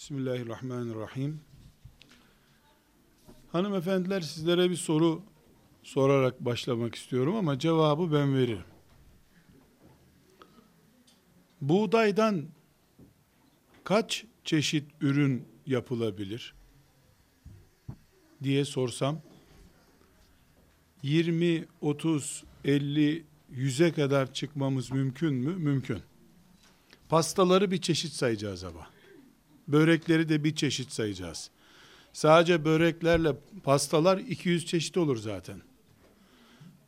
[0.00, 1.40] Bismillahirrahmanirrahim.
[3.52, 5.22] Hanımefendiler sizlere bir soru
[5.82, 8.64] sorarak başlamak istiyorum ama cevabı ben veririm.
[11.60, 12.46] Buğdaydan
[13.84, 16.54] kaç çeşit ürün yapılabilir
[18.42, 19.20] diye sorsam
[21.02, 25.56] 20, 30, 50, 100'e kadar çıkmamız mümkün mü?
[25.56, 26.02] Mümkün.
[27.08, 28.89] Pastaları bir çeşit sayacağız ama.
[29.72, 31.50] Börekleri de bir çeşit sayacağız.
[32.12, 35.62] Sadece böreklerle pastalar 200 çeşit olur zaten.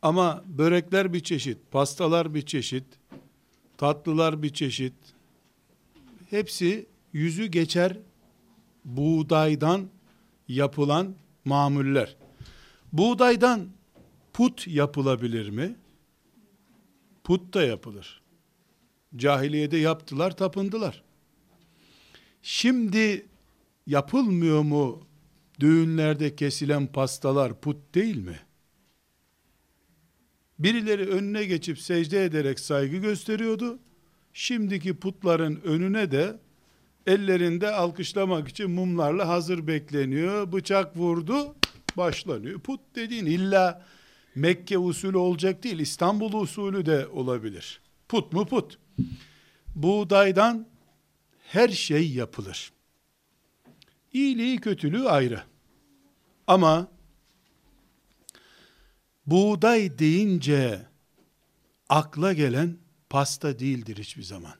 [0.01, 2.83] Ama börekler bir çeşit, pastalar bir çeşit,
[3.77, 4.93] tatlılar bir çeşit.
[6.29, 7.97] Hepsi yüzü geçer
[8.85, 9.89] buğdaydan
[10.47, 12.15] yapılan mamuller.
[12.93, 13.67] Buğdaydan
[14.33, 15.75] put yapılabilir mi?
[17.23, 18.21] Put da yapılır.
[19.15, 21.03] Cahiliyede yaptılar, tapındılar.
[22.45, 23.25] Şimdi
[23.87, 25.07] yapılmıyor mu
[25.59, 28.39] düğünlerde kesilen pastalar put değil mi?
[30.59, 33.79] Birileri önüne geçip secde ederek saygı gösteriyordu.
[34.33, 36.39] Şimdiki putların önüne de
[37.07, 40.51] ellerinde alkışlamak için mumlarla hazır bekleniyor.
[40.51, 41.55] Bıçak vurdu,
[41.97, 42.59] başlanıyor.
[42.59, 43.85] Put dediğin illa
[44.35, 47.81] Mekke usulü olacak değil, İstanbul usulü de olabilir.
[48.09, 48.79] Put mu put.
[49.75, 50.72] Buğdaydan
[51.53, 52.73] her şey yapılır.
[54.13, 55.43] İyiliği kötülüğü ayrı.
[56.47, 56.91] Ama
[59.25, 60.85] buğday deyince
[61.89, 62.77] akla gelen
[63.09, 64.55] pasta değildir hiçbir zaman.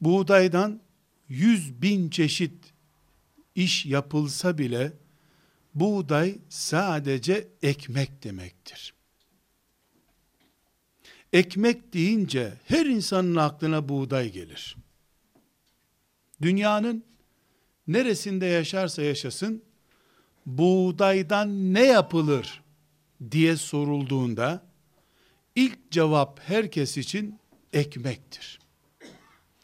[0.00, 0.80] Buğdaydan
[1.28, 2.72] yüz bin çeşit
[3.54, 4.92] iş yapılsa bile
[5.74, 8.94] buğday sadece ekmek demektir.
[11.34, 14.76] Ekmek deyince her insanın aklına buğday gelir.
[16.42, 17.04] Dünyanın
[17.86, 19.62] neresinde yaşarsa yaşasın
[20.46, 22.62] buğdaydan ne yapılır
[23.30, 24.66] diye sorulduğunda
[25.54, 27.38] ilk cevap herkes için
[27.72, 28.60] ekmektir.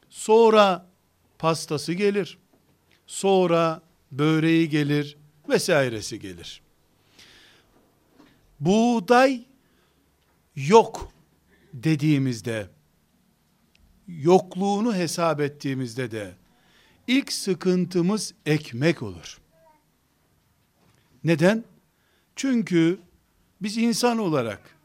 [0.08, 0.90] Sonra
[1.38, 2.38] pastası gelir.
[3.06, 5.16] Sonra böreği gelir
[5.48, 6.62] vesairesi gelir.
[8.60, 9.44] Buğday
[10.56, 11.12] yok
[11.72, 12.68] dediğimizde
[14.08, 16.34] yokluğunu hesap ettiğimizde de
[17.06, 19.40] ilk sıkıntımız ekmek olur.
[21.24, 21.64] Neden?
[22.36, 23.00] Çünkü
[23.62, 24.76] biz insan olarak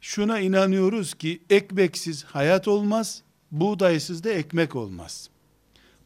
[0.00, 5.30] şuna inanıyoruz ki ekmeksiz hayat olmaz, buğdaysız da ekmek olmaz.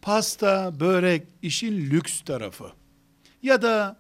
[0.03, 2.73] Pasta, börek işin lüks tarafı.
[3.43, 3.97] Ya da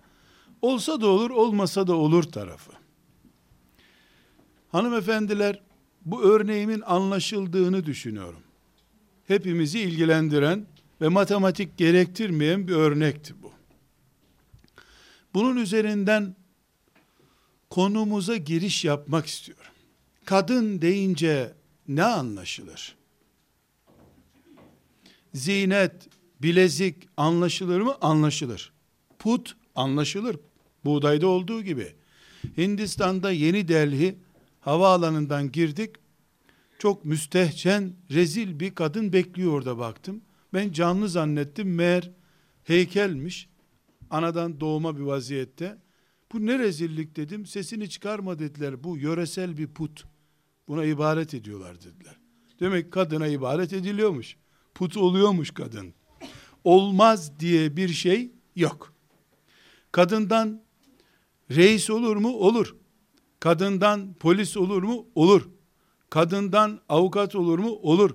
[0.62, 2.72] olsa da olur, olmasa da olur tarafı.
[4.68, 5.60] Hanımefendiler,
[6.06, 8.41] bu örneğimin anlaşıldığını düşünüyorum.
[9.27, 10.67] Hepimizi ilgilendiren
[11.00, 13.53] ve matematik gerektirmeyen bir örnekti bu.
[15.34, 16.37] Bunun üzerinden
[17.71, 19.72] konumuza giriş yapmak istiyorum.
[20.25, 21.55] Kadın deyince
[21.89, 22.97] ne anlaşılır?
[25.34, 26.09] Zinet,
[26.43, 27.97] bilezik anlaşılır mı?
[28.00, 28.72] Anlaşılır.
[29.19, 30.37] Put anlaşılır.
[30.84, 31.95] Buğdayda olduğu gibi.
[32.56, 34.19] Hindistan'da Yeni Delhi
[34.66, 35.91] havaalanından girdik.
[36.78, 40.21] Çok müstehcen, rezil bir kadın bekliyor orada baktım.
[40.54, 41.75] Ben canlı zannettim.
[41.75, 42.10] Meğer
[42.65, 43.49] heykelmiş.
[44.10, 45.78] Anadan doğma bir vaziyette.
[46.32, 47.47] Bu ne rezillik dedim.
[47.47, 48.84] Sesini çıkarma dediler.
[48.84, 50.04] Bu yöresel bir put.
[50.69, 52.16] Buna ibaret ediyorlar dediler.
[52.60, 54.37] Demek kadına ibaret ediliyormuş.
[54.75, 55.94] Put oluyormuş kadın.
[56.65, 58.93] Olmaz diye bir şey yok.
[59.93, 60.62] Kadından
[61.50, 62.28] reis olur mu?
[62.28, 62.77] Olur.
[63.41, 65.06] Kadından polis olur mu?
[65.14, 65.48] Olur.
[66.10, 67.70] Kadından avukat olur mu?
[67.70, 68.10] Olur.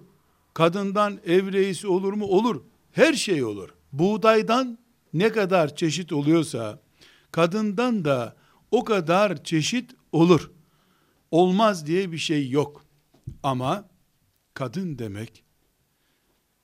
[0.54, 2.26] Kadından ev reisi olur mu?
[2.26, 2.62] Olur.
[2.92, 3.70] Her şey olur.
[3.94, 4.78] Buğdaydan
[5.14, 6.80] ne kadar çeşit oluyorsa
[7.32, 8.36] kadından da
[8.72, 10.52] o kadar çeşit olur.
[11.32, 12.86] Olmaz diye bir şey yok.
[13.44, 13.90] Ama
[14.54, 15.44] kadın demek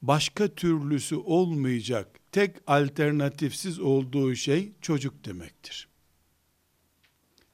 [0.02, 5.88] başka türlüsü olmayacak tek alternatifsiz olduğu şey çocuk demektir.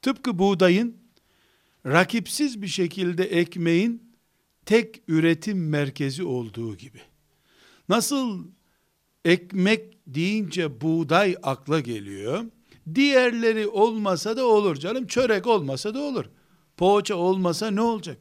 [0.04, 0.98] Tıpkı buğdayın
[1.86, 4.04] rakipsiz bir şekilde ekmeğin
[4.66, 7.02] tek üretim merkezi olduğu gibi.
[7.90, 8.46] Nasıl
[9.26, 12.44] ekmek deyince buğday akla geliyor.
[12.96, 15.08] Diğerleri olmasa da olur canım.
[15.08, 16.26] Çörek olmasa da olur.
[16.78, 18.18] Poğaça olmasa ne olacak?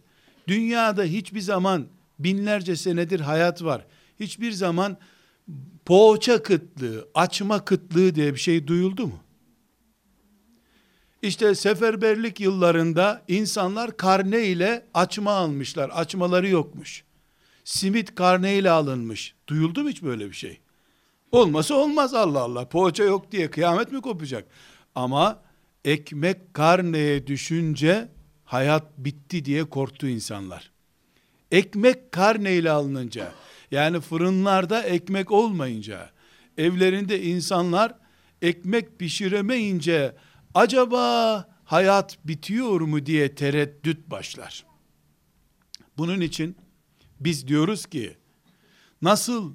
[0.48, 1.86] Dünyada hiçbir zaman
[2.18, 3.86] binlerce senedir hayat var.
[4.20, 4.96] Hiçbir zaman
[5.84, 9.21] poğaça kıtlığı, açma kıtlığı diye bir şey duyuldu mu?
[11.22, 15.90] İşte seferberlik yıllarında insanlar karne ile açma almışlar.
[15.92, 17.04] Açmaları yokmuş.
[17.64, 19.34] simit karneyle alınmış.
[19.48, 20.60] Duyuldu mu hiç böyle bir şey?
[21.32, 22.68] Olması olmaz Allah Allah.
[22.68, 24.44] Poğaça yok diye kıyamet mi kopacak?
[24.94, 25.42] Ama
[25.84, 28.08] ekmek karneye düşünce
[28.44, 30.70] hayat bitti diye korktu insanlar.
[31.50, 33.32] Ekmek karneyle alınınca
[33.70, 36.10] yani fırınlarda ekmek olmayınca
[36.58, 37.94] evlerinde insanlar
[38.42, 40.14] ekmek pişiremeyince
[40.54, 44.64] acaba hayat bitiyor mu diye tereddüt başlar.
[45.98, 46.56] Bunun için
[47.20, 48.16] biz diyoruz ki
[49.02, 49.52] nasıl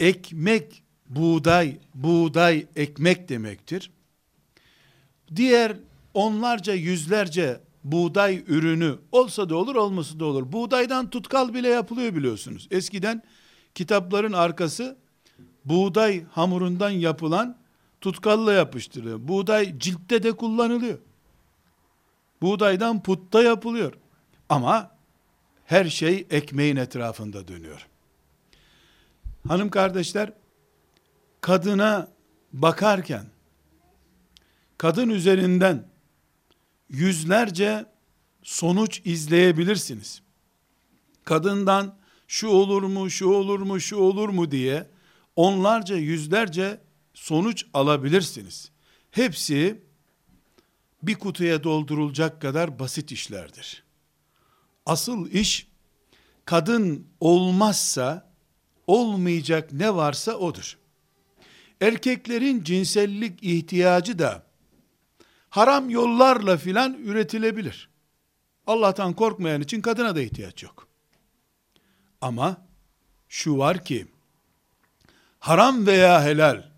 [0.00, 3.90] ekmek buğday, buğday ekmek demektir.
[5.36, 5.76] Diğer
[6.14, 10.52] onlarca yüzlerce buğday ürünü olsa da olur olmasa da olur.
[10.52, 12.68] Buğdaydan tutkal bile yapılıyor biliyorsunuz.
[12.70, 13.22] Eskiden
[13.74, 14.96] kitapların arkası
[15.64, 17.56] buğday hamurundan yapılan
[18.00, 19.28] tutkalla yapıştırılıyor.
[19.28, 20.98] Buğday ciltte de kullanılıyor.
[22.42, 23.92] Buğdaydan putta yapılıyor.
[24.48, 24.96] Ama
[25.64, 27.86] her şey ekmeğin etrafında dönüyor.
[29.48, 30.32] Hanım kardeşler,
[31.40, 32.08] kadına
[32.52, 33.26] bakarken,
[34.78, 35.88] kadın üzerinden
[36.88, 37.86] yüzlerce
[38.42, 40.22] sonuç izleyebilirsiniz.
[41.24, 41.96] Kadından
[42.28, 44.86] şu olur mu, şu olur mu, şu olur mu diye
[45.36, 46.80] onlarca, yüzlerce
[47.16, 48.70] sonuç alabilirsiniz.
[49.10, 49.82] Hepsi
[51.02, 53.84] bir kutuya doldurulacak kadar basit işlerdir.
[54.86, 55.68] Asıl iş
[56.44, 58.32] kadın olmazsa
[58.86, 60.78] olmayacak ne varsa odur.
[61.80, 64.46] Erkeklerin cinsellik ihtiyacı da
[65.50, 67.88] haram yollarla filan üretilebilir.
[68.66, 70.88] Allah'tan korkmayan için kadına da ihtiyaç yok.
[72.20, 72.66] Ama
[73.28, 74.06] şu var ki
[75.38, 76.75] haram veya helal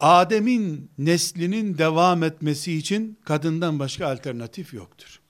[0.00, 5.20] Adem'in neslinin devam etmesi için kadından başka alternatif yoktur.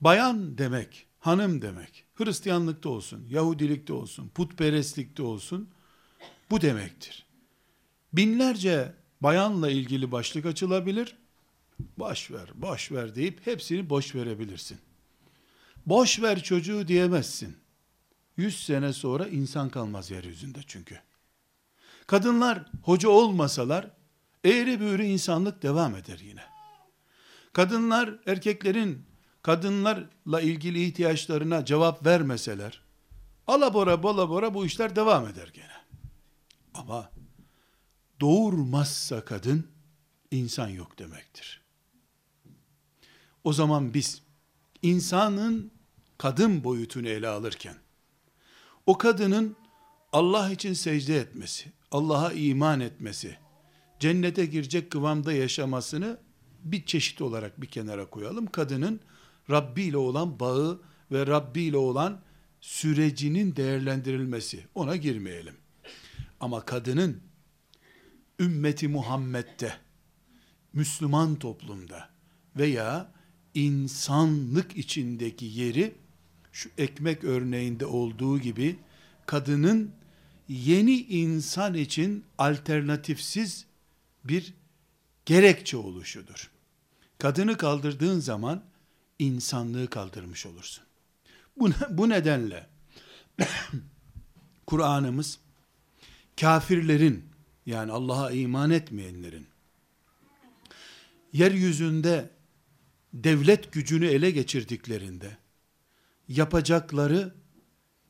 [0.00, 5.68] Bayan demek, hanım demek, Hristiyanlıkta olsun, Yahudilikte olsun, putperestlikte olsun,
[6.50, 7.26] bu demektir.
[8.12, 11.16] Binlerce bayanla ilgili başlık açılabilir,
[11.98, 14.78] boş ver, boş ver deyip hepsini boş verebilirsin.
[15.86, 17.56] Boş ver çocuğu diyemezsin.
[18.36, 21.00] Yüz sene sonra insan kalmaz yeryüzünde çünkü.
[22.06, 23.90] Kadınlar hoca olmasalar
[24.44, 26.42] eğri büğrü insanlık devam eder yine.
[27.52, 29.06] Kadınlar erkeklerin
[29.42, 32.82] kadınlarla ilgili ihtiyaçlarına cevap vermeseler
[33.46, 35.74] alabora bolabora bu işler devam eder gene.
[36.74, 37.10] Ama
[38.20, 39.66] doğurmazsa kadın
[40.30, 41.60] insan yok demektir.
[43.44, 44.22] O zaman biz
[44.82, 45.70] insanın
[46.18, 47.76] kadın boyutunu ele alırken
[48.86, 49.56] o kadının
[50.14, 53.36] Allah için secde etmesi, Allah'a iman etmesi,
[54.00, 56.18] cennete girecek kıvamda yaşamasını
[56.64, 58.46] bir çeşit olarak bir kenara koyalım.
[58.46, 59.00] Kadının
[59.50, 60.82] Rabbi ile olan bağı
[61.12, 62.20] ve Rabbi ile olan
[62.60, 64.66] sürecinin değerlendirilmesi.
[64.74, 65.54] Ona girmeyelim.
[66.40, 67.20] Ama kadının
[68.40, 69.72] ümmeti Muhammed'de,
[70.72, 72.10] Müslüman toplumda
[72.56, 73.12] veya
[73.54, 75.94] insanlık içindeki yeri
[76.52, 78.76] şu ekmek örneğinde olduğu gibi
[79.26, 80.03] kadının
[80.48, 83.64] yeni insan için alternatifsiz
[84.24, 84.54] bir
[85.26, 86.50] gerekçe oluşudur.
[87.18, 88.62] Kadını kaldırdığın zaman
[89.18, 90.84] insanlığı kaldırmış olursun.
[91.56, 92.66] Bu, bu nedenle
[94.66, 95.38] Kur'an'ımız
[96.40, 97.24] kafirlerin
[97.66, 99.46] yani Allah'a iman etmeyenlerin
[101.32, 102.30] yeryüzünde
[103.14, 105.36] devlet gücünü ele geçirdiklerinde
[106.28, 107.34] yapacakları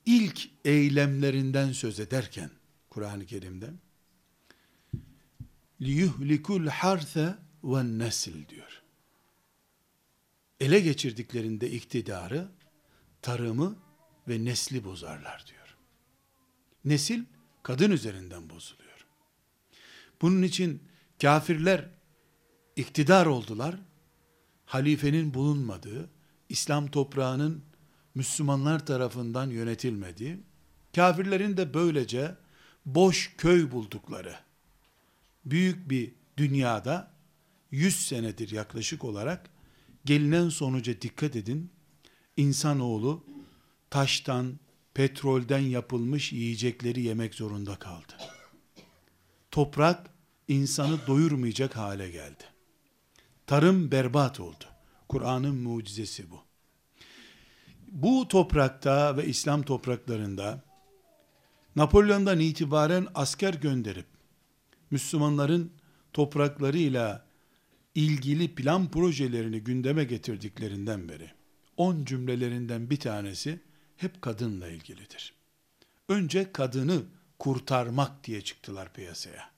[0.06, 2.50] ilk eylemlerinden söz ederken
[2.90, 3.70] Kur'an-ı Kerim'de
[5.80, 8.82] liyuhlikul harse ve nesil diyor.
[10.60, 12.48] Ele geçirdiklerinde iktidarı,
[13.22, 13.76] tarımı
[14.28, 15.76] ve nesli bozarlar diyor.
[16.84, 17.24] Nesil
[17.62, 19.06] kadın üzerinden bozuluyor.
[20.22, 20.82] Bunun için
[21.22, 21.88] kafirler
[22.76, 23.76] iktidar oldular.
[24.66, 26.10] Halifenin bulunmadığı,
[26.48, 27.64] İslam toprağının
[28.14, 30.38] Müslümanlar tarafından yönetilmediği,
[30.94, 32.36] kafirlerin de böylece
[32.86, 34.36] boş köy buldukları
[35.44, 37.10] büyük bir dünyada
[37.70, 39.50] 100 senedir yaklaşık olarak
[40.04, 41.70] gelinen sonuca dikkat edin.
[42.36, 43.24] İnsanoğlu
[43.90, 44.58] taştan,
[44.94, 48.12] petrolden yapılmış yiyecekleri yemek zorunda kaldı.
[49.50, 50.10] Toprak
[50.48, 52.44] insanı doyurmayacak hale geldi.
[53.46, 54.64] Tarım berbat oldu.
[55.08, 56.43] Kur'an'ın mucizesi bu
[57.94, 60.60] bu toprakta ve İslam topraklarında
[61.76, 64.06] Napolyon'dan itibaren asker gönderip
[64.90, 65.72] Müslümanların
[66.12, 67.26] topraklarıyla
[67.94, 71.30] ilgili plan projelerini gündeme getirdiklerinden beri
[71.76, 73.60] 10 cümlelerinden bir tanesi
[73.96, 75.34] hep kadınla ilgilidir.
[76.08, 77.02] Önce kadını
[77.38, 79.50] kurtarmak diye çıktılar piyasaya.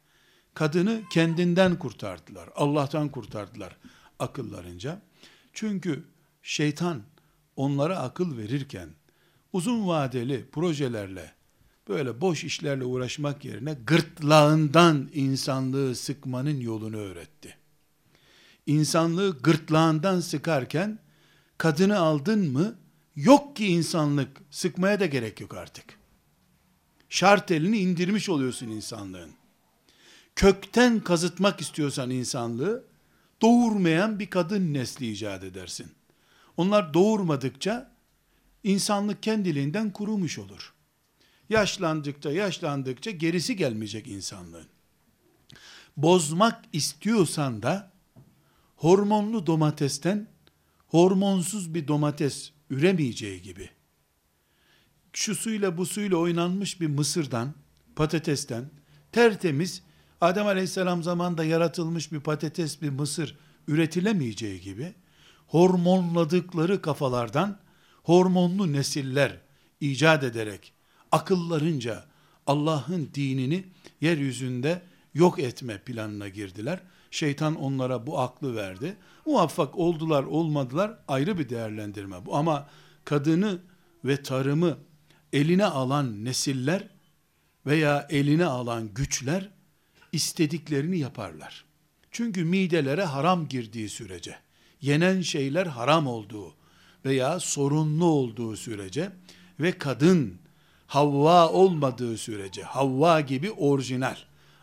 [0.54, 2.48] Kadını kendinden kurtardılar.
[2.54, 3.76] Allah'tan kurtardılar
[4.18, 5.02] akıllarınca.
[5.52, 6.04] Çünkü
[6.42, 7.02] şeytan
[7.56, 8.88] onlara akıl verirken
[9.52, 11.34] uzun vadeli projelerle
[11.88, 17.56] böyle boş işlerle uğraşmak yerine gırtlağından insanlığı sıkmanın yolunu öğretti.
[18.66, 20.98] İnsanlığı gırtlağından sıkarken
[21.58, 22.78] kadını aldın mı
[23.16, 25.84] yok ki insanlık sıkmaya da gerek yok artık.
[27.08, 29.30] Şart elini indirmiş oluyorsun insanlığın.
[30.36, 32.84] Kökten kazıtmak istiyorsan insanlığı
[33.42, 35.86] doğurmayan bir kadın nesli icat edersin.
[36.56, 37.92] Onlar doğurmadıkça
[38.64, 40.74] insanlık kendiliğinden kurumuş olur.
[41.48, 44.68] Yaşlandıkça yaşlandıkça gerisi gelmeyecek insanlığın.
[45.96, 47.92] Bozmak istiyorsan da
[48.76, 50.28] hormonlu domatesten
[50.86, 53.70] hormonsuz bir domates üremeyeceği gibi
[55.16, 57.54] şu suyla bu suyla oynanmış bir mısırdan,
[57.96, 58.70] patatesten
[59.12, 59.82] tertemiz
[60.20, 64.94] Adem Aleyhisselam zamanında yaratılmış bir patates, bir mısır üretilemeyeceği gibi
[65.46, 67.58] hormonladıkları kafalardan
[68.02, 69.40] hormonlu nesiller
[69.80, 70.72] icat ederek
[71.12, 72.04] akıllarınca
[72.46, 73.64] Allah'ın dinini
[74.00, 74.82] yeryüzünde
[75.14, 76.80] yok etme planına girdiler.
[77.10, 78.96] Şeytan onlara bu aklı verdi.
[79.26, 82.36] Muvaffak oldular olmadılar ayrı bir değerlendirme bu.
[82.36, 82.68] Ama
[83.04, 83.58] kadını
[84.04, 84.78] ve tarımı
[85.32, 86.88] eline alan nesiller
[87.66, 89.50] veya eline alan güçler
[90.12, 91.64] istediklerini yaparlar.
[92.10, 94.38] Çünkü midelere haram girdiği sürece,
[94.80, 96.54] yenen şeyler haram olduğu
[97.04, 99.12] veya sorunlu olduğu sürece
[99.60, 100.38] ve kadın
[100.86, 104.16] Havva olmadığı sürece, Havva gibi orijinal,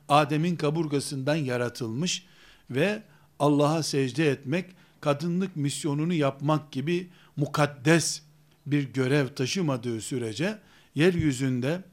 [0.10, 2.25] Adem'in kaburgasından yaratılmış
[2.70, 3.03] ve
[3.39, 4.65] Allah'a secde etmek,
[5.01, 8.22] kadınlık misyonunu yapmak gibi mukaddes
[8.65, 10.60] bir görev taşımadığı sürece,
[10.96, 11.84] yeryüzünde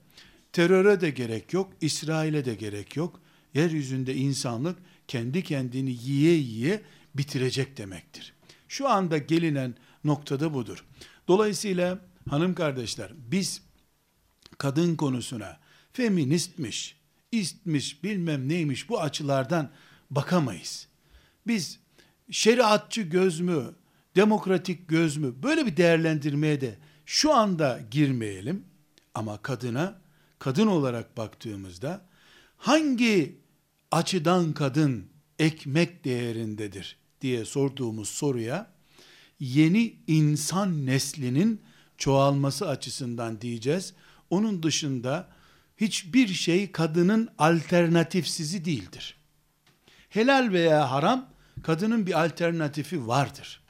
[0.53, 3.21] teröre de gerek yok, İsrail'e de gerek yok.
[3.55, 6.83] Yeryüzünde insanlık kendi kendini yiye yiye
[7.15, 8.33] bitirecek demektir.
[8.69, 9.75] Şu anda gelinen
[10.05, 10.85] noktada budur.
[11.29, 11.99] Dolayısıyla
[12.29, 13.63] hanım kardeşler biz
[14.59, 15.59] kadın konusuna
[15.93, 16.97] feministmiş,
[17.33, 19.71] istmiş, bilmem neymiş bu açılardan
[20.11, 20.89] bakamayız.
[21.47, 21.79] Biz
[22.31, 23.75] şeriatçı göz mü,
[24.17, 28.65] demokratik göz mü böyle bir değerlendirmeye de şu anda girmeyelim.
[29.15, 30.01] Ama kadına
[30.39, 32.07] kadın olarak baktığımızda
[32.57, 33.41] hangi
[33.91, 35.07] açıdan kadın
[35.41, 38.71] ekmek değerindedir diye sorduğumuz soruya
[39.41, 41.63] yeni insan neslinin
[41.99, 43.95] çoğalması açısından diyeceğiz.
[44.31, 45.29] Onun dışında
[45.77, 49.17] hiçbir şey kadının alternatifsizi değildir.
[50.09, 51.29] Helal veya haram
[51.63, 53.61] kadının bir alternatifi vardır.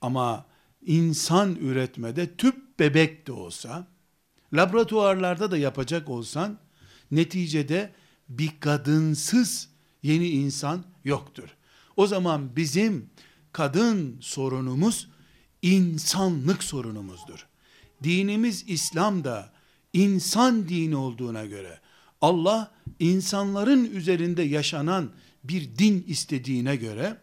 [0.00, 0.46] Ama
[0.86, 3.86] insan üretmede tüp bebek de olsa,
[4.52, 6.58] laboratuvarlarda da yapacak olsan,
[7.10, 7.92] neticede
[8.28, 9.73] bir kadınsız
[10.04, 11.48] yeni insan yoktur.
[11.96, 13.10] O zaman bizim
[13.52, 15.08] kadın sorunumuz
[15.62, 17.46] insanlık sorunumuzdur.
[18.02, 19.52] Dinimiz İslam da
[19.92, 21.80] insan dini olduğuna göre
[22.20, 25.10] Allah insanların üzerinde yaşanan
[25.44, 27.16] bir din istediğine göre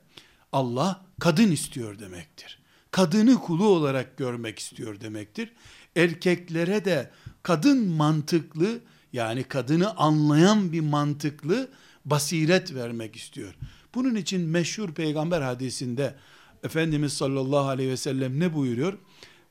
[0.51, 2.59] Allah kadın istiyor demektir.
[2.91, 5.51] Kadını kulu olarak görmek istiyor demektir.
[5.95, 7.11] Erkeklere de
[7.43, 8.79] kadın mantıklı
[9.13, 11.69] yani kadını anlayan bir mantıklı
[12.05, 13.55] basiret vermek istiyor.
[13.96, 16.15] Bunun için meşhur peygamber hadisinde
[16.63, 18.98] Efendimiz sallallahu aleyhi ve sellem ne buyuruyor?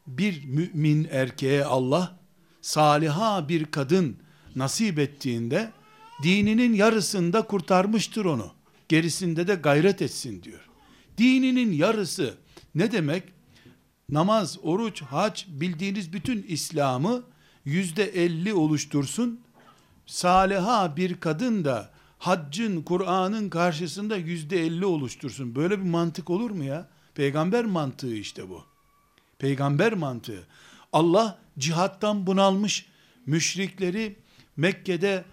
[0.07, 2.19] Bir mümin erkeğe Allah
[2.63, 4.17] saliha bir kadın
[4.57, 5.73] nasip ettiğinde
[6.23, 8.53] dininin yarısında kurtarmıştır onu.
[8.89, 10.69] Gerisinde de gayret etsin diyor.
[11.19, 12.35] Dininin yarısı
[12.75, 13.23] ne demek?
[14.09, 17.23] Namaz, oruç, hac bildiğiniz bütün İslam'ı
[17.65, 19.41] yüzde elli oluştursun.
[20.07, 21.91] Saliha bir kadın da
[22.21, 25.55] haccın, Kur'an'ın karşısında yüzde elli oluştursun.
[25.55, 26.89] Böyle bir mantık olur mu ya?
[27.15, 28.65] Peygamber mantığı işte bu.
[29.39, 30.47] Peygamber mantığı.
[30.93, 32.87] Allah cihattan bunalmış
[33.27, 34.17] müşrikleri
[34.57, 35.25] Mekke'de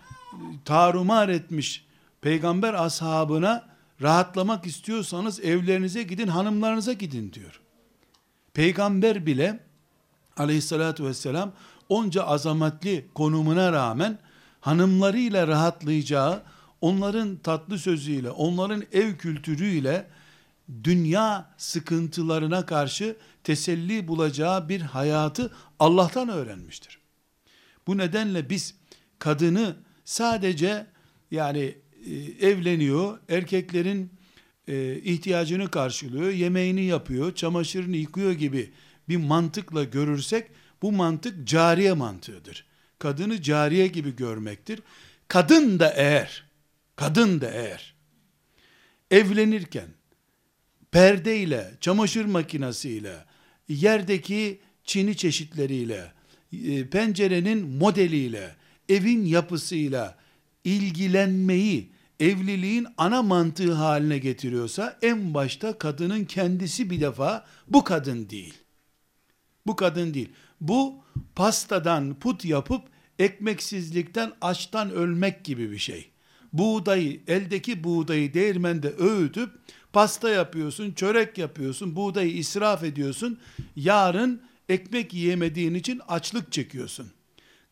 [0.66, 1.86] tarumar etmiş
[2.22, 3.68] peygamber ashabına
[4.02, 7.62] rahatlamak istiyorsanız evlerinize gidin hanımlarınıza gidin diyor.
[8.54, 9.60] Peygamber bile
[10.38, 11.52] aleyhissalatü vesselam
[11.90, 14.20] onca azametli konumuna rağmen
[14.62, 16.44] hanımlarıyla rahatlayacağı,
[16.82, 20.08] onların tatlı sözüyle, onların ev kültürüyle
[20.84, 27.00] dünya sıkıntılarına karşı teselli bulacağı bir hayatı Allah'tan öğrenmiştir.
[27.88, 28.76] Bu nedenle biz
[29.20, 30.86] kadını sadece
[31.32, 32.16] yani e,
[32.48, 34.12] evleniyor, erkeklerin
[34.68, 38.72] e, ihtiyacını karşılıyor, yemeğini yapıyor, çamaşırını yıkıyor gibi
[39.10, 40.48] bir mantıkla görürsek
[40.82, 42.66] Bu mantık cariye mantığıdır.
[43.00, 44.80] Kadını cariye gibi görmektir.
[45.28, 46.47] Kadın da eğer,
[46.98, 47.96] kadın da eğer
[49.12, 49.88] evlenirken
[50.92, 53.26] perdeyle, çamaşır makinesiyle,
[53.68, 56.12] yerdeki çini çeşitleriyle,
[56.54, 58.56] e, pencerenin modeliyle,
[58.90, 60.18] evin yapısıyla
[60.64, 68.54] ilgilenmeyi evliliğin ana mantığı haline getiriyorsa en başta kadının kendisi bir defa bu kadın değil.
[69.68, 70.30] Bu kadın değil.
[70.62, 71.04] Bu
[71.36, 72.82] pastadan put yapıp
[73.20, 76.12] ekmeksizlikten açtan ölmek gibi bir şey.
[76.58, 79.50] Buğdayı, eldeki buğdayı değirmende öğütüp
[79.94, 83.40] pasta yapıyorsun, çörek yapıyorsun, buğdayı israf ediyorsun.
[83.76, 87.12] Yarın ekmek yiyemediğin için açlık çekiyorsun.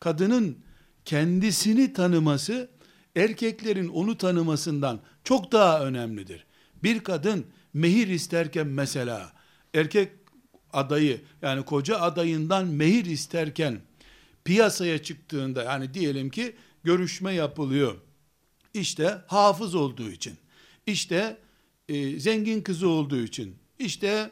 [0.00, 0.58] Kadının
[1.04, 2.68] kendisini tanıması
[3.16, 6.46] erkeklerin onu tanımasından çok daha önemlidir.
[6.82, 9.32] Bir kadın mehir isterken mesela
[9.74, 10.12] erkek
[10.72, 13.80] adayı yani koca adayından mehir isterken
[14.44, 17.96] piyasaya çıktığında yani diyelim ki görüşme yapılıyor.
[18.76, 20.34] İşte hafız olduğu için,
[20.86, 21.36] işte
[21.88, 24.30] e, zengin kızı olduğu için, işte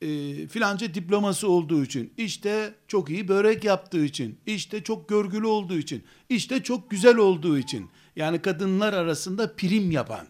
[0.00, 0.08] e,
[0.48, 6.04] filanca diploması olduğu için, işte çok iyi börek yaptığı için, işte çok görgülü olduğu için,
[6.28, 10.26] işte çok güzel olduğu için, yani kadınlar arasında prim yapan,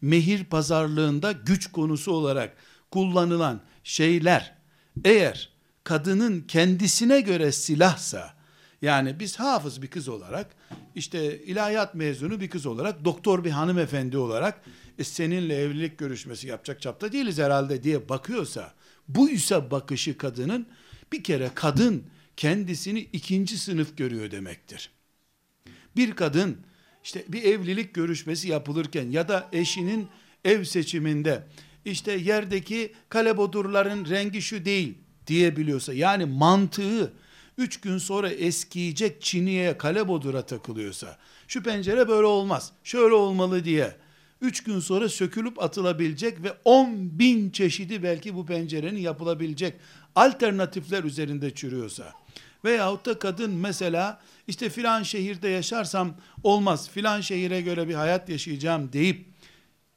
[0.00, 2.56] mehir pazarlığında güç konusu olarak
[2.90, 4.56] kullanılan şeyler,
[5.04, 5.48] eğer
[5.84, 8.39] kadının kendisine göre silahsa,
[8.82, 10.50] yani biz hafız bir kız olarak,
[10.94, 14.60] işte ilahiyat mezunu bir kız olarak, doktor bir hanımefendi olarak,
[14.98, 18.74] e, seninle evlilik görüşmesi yapacak çapta değiliz herhalde diye bakıyorsa,
[19.08, 20.66] bu ise bakışı kadının,
[21.12, 22.04] bir kere kadın
[22.36, 24.90] kendisini ikinci sınıf görüyor demektir.
[25.96, 26.56] Bir kadın,
[27.04, 30.08] işte bir evlilik görüşmesi yapılırken ya da eşinin
[30.44, 31.46] ev seçiminde,
[31.84, 34.94] işte yerdeki kalebodurların rengi şu değil
[35.26, 37.12] diyebiliyorsa, yani mantığı,
[37.60, 43.96] üç gün sonra eskiyecek çiniye kalebodura takılıyorsa, şu pencere böyle olmaz, şöyle olmalı diye,
[44.40, 49.74] üç gün sonra sökülüp atılabilecek ve on bin çeşidi belki bu pencerenin yapılabilecek
[50.14, 52.12] alternatifler üzerinde çürüyorsa,
[52.64, 58.92] veyahut da kadın mesela işte filan şehirde yaşarsam olmaz, filan şehire göre bir hayat yaşayacağım
[58.92, 59.26] deyip,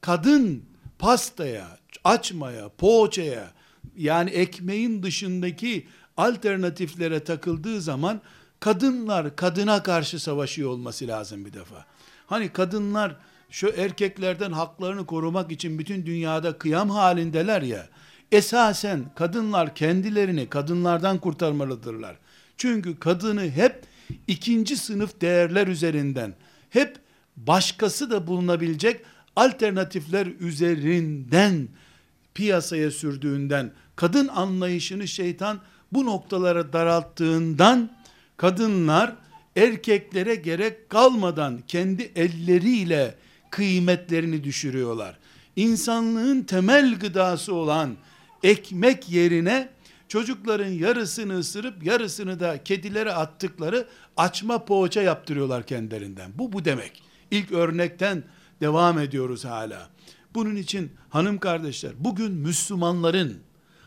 [0.02, 0.64] kadın
[1.00, 3.52] pastaya, açmaya, poğaçaya,
[3.98, 8.22] yani ekmeğin dışındaki alternatiflere takıldığı zaman
[8.60, 11.86] kadınlar kadına karşı savaşıyor olması lazım bir defa.
[12.28, 13.16] Hani kadınlar
[13.50, 17.88] şu erkeklerden haklarını korumak için bütün dünyada kıyam halindeler ya.
[18.32, 22.16] Esasen kadınlar kendilerini kadınlardan kurtarmalıdırlar.
[22.58, 23.84] Çünkü kadını hep
[24.28, 26.34] ikinci sınıf değerler üzerinden,
[26.70, 26.98] hep
[27.38, 29.02] başkası da bulunabilecek
[29.36, 31.68] alternatifler üzerinden
[32.34, 35.60] piyasaya sürdüğünden, kadın anlayışını şeytan
[35.94, 37.90] bu noktalara daralttığından
[38.38, 39.16] kadınlar
[39.56, 43.16] erkeklere gerek kalmadan kendi elleriyle
[43.50, 45.18] kıymetlerini düşürüyorlar.
[45.56, 47.96] İnsanlığın temel gıdası olan
[48.44, 49.70] ekmek yerine
[50.08, 56.32] çocukların yarısını ısırıp yarısını da kedilere attıkları açma poğaça yaptırıyorlar kendilerinden.
[56.36, 57.04] Bu bu demek.
[57.32, 58.24] İlk örnekten
[58.62, 59.90] devam ediyoruz hala.
[60.34, 63.38] Bunun için hanım kardeşler bugün Müslümanların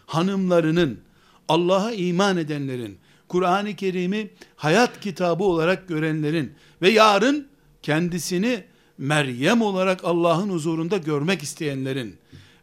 [0.06, 1.00] hanımlarının
[1.48, 7.48] Allah'a iman edenlerin Kur'an-ı Kerim'i hayat kitabı olarak görenlerin ve yarın
[7.82, 8.64] kendisini
[8.98, 12.16] Meryem olarak Allah'ın huzurunda görmek isteyenlerin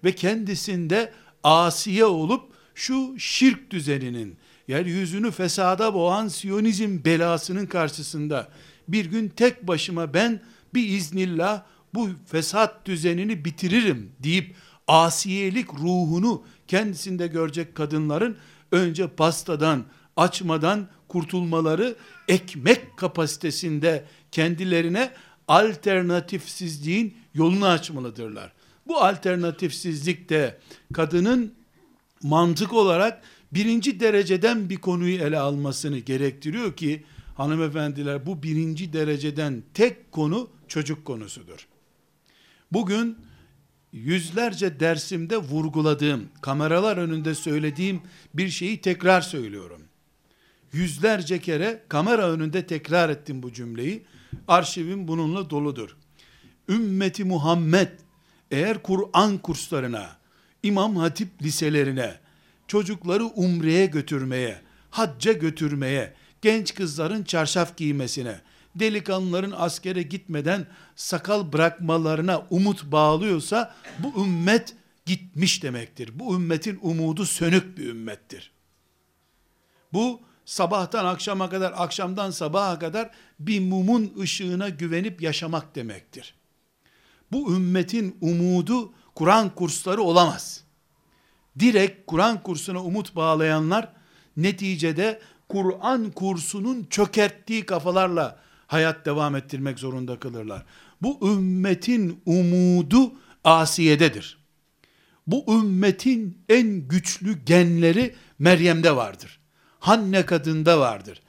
[0.03, 1.11] ve kendisinde
[1.43, 2.41] asiye olup
[2.75, 8.49] şu şirk düzeninin yeryüzünü fesada boğan Siyonizm belasının karşısında
[8.87, 10.41] bir gün tek başıma ben
[10.73, 14.55] bir iznillah bu fesat düzenini bitiririm deyip
[14.87, 18.37] asiyelik ruhunu kendisinde görecek kadınların
[18.73, 19.83] önce pastadan,
[20.17, 21.95] açmadan kurtulmaları
[22.27, 25.11] ekmek kapasitesinde kendilerine
[25.47, 28.53] alternatifsizliğin yolunu açmalıdırlar.
[28.87, 30.59] Bu alternatifsizlik de
[30.93, 31.53] kadının
[32.23, 37.03] mantık olarak birinci dereceden bir konuyu ele almasını gerektiriyor ki
[37.35, 41.67] hanımefendiler bu birinci dereceden tek konu çocuk konusudur.
[42.71, 43.17] Bugün
[43.93, 48.01] yüzlerce dersimde vurguladığım, kameralar önünde söylediğim
[48.33, 49.81] bir şeyi tekrar söylüyorum.
[50.73, 54.03] Yüzlerce kere kamera önünde tekrar ettim bu cümleyi.
[54.47, 55.97] Arşivim bununla doludur.
[56.69, 57.89] Ümmeti Muhammed
[58.51, 60.17] eğer Kur'an kurslarına,
[60.63, 62.15] İmam Hatip liselerine,
[62.67, 68.41] çocukları umreye götürmeye, hacca götürmeye, genç kızların çarşaf giymesine,
[68.75, 76.11] delikanlıların askere gitmeden sakal bırakmalarına umut bağlıyorsa bu ümmet gitmiş demektir.
[76.13, 78.51] Bu ümmetin umudu sönük bir ümmettir.
[79.93, 83.09] Bu sabahtan akşama kadar, akşamdan sabaha kadar
[83.39, 86.35] bir mumun ışığına güvenip yaşamak demektir.
[87.31, 90.63] Bu ümmetin umudu Kur'an kursları olamaz.
[91.59, 93.93] Direkt Kur'an kursuna umut bağlayanlar
[94.37, 98.42] neticede Kur'an kursunun çökerttiği kafalarla
[98.73, 100.63] hayat devam ettirmek zorunda kalırlar.
[101.01, 104.37] Bu ümmetin umudu Asiye'dedir.
[105.27, 109.39] Bu ümmetin en güçlü genleri Meryem'de vardır.
[109.79, 111.21] Hanne kadında vardır.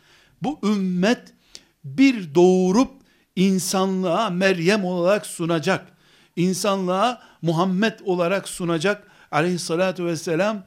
[0.42, 1.34] Bu ümmet
[1.84, 2.90] bir doğurup
[3.36, 5.86] insanlığa Meryem olarak sunacak.
[6.36, 9.06] İnsanlığa Muhammed olarak sunacak.
[9.30, 10.64] Aleyhissalatü vesselam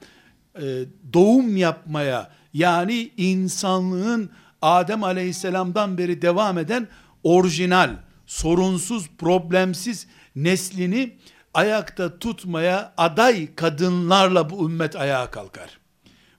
[0.56, 4.30] e, doğum yapmaya yani insanlığın
[4.62, 6.88] Adem aleyhisselamdan beri devam eden
[7.24, 7.90] orijinal,
[8.26, 11.18] sorunsuz, problemsiz neslini
[11.54, 15.80] ayakta tutmaya aday kadınlarla bu ümmet ayağa kalkar.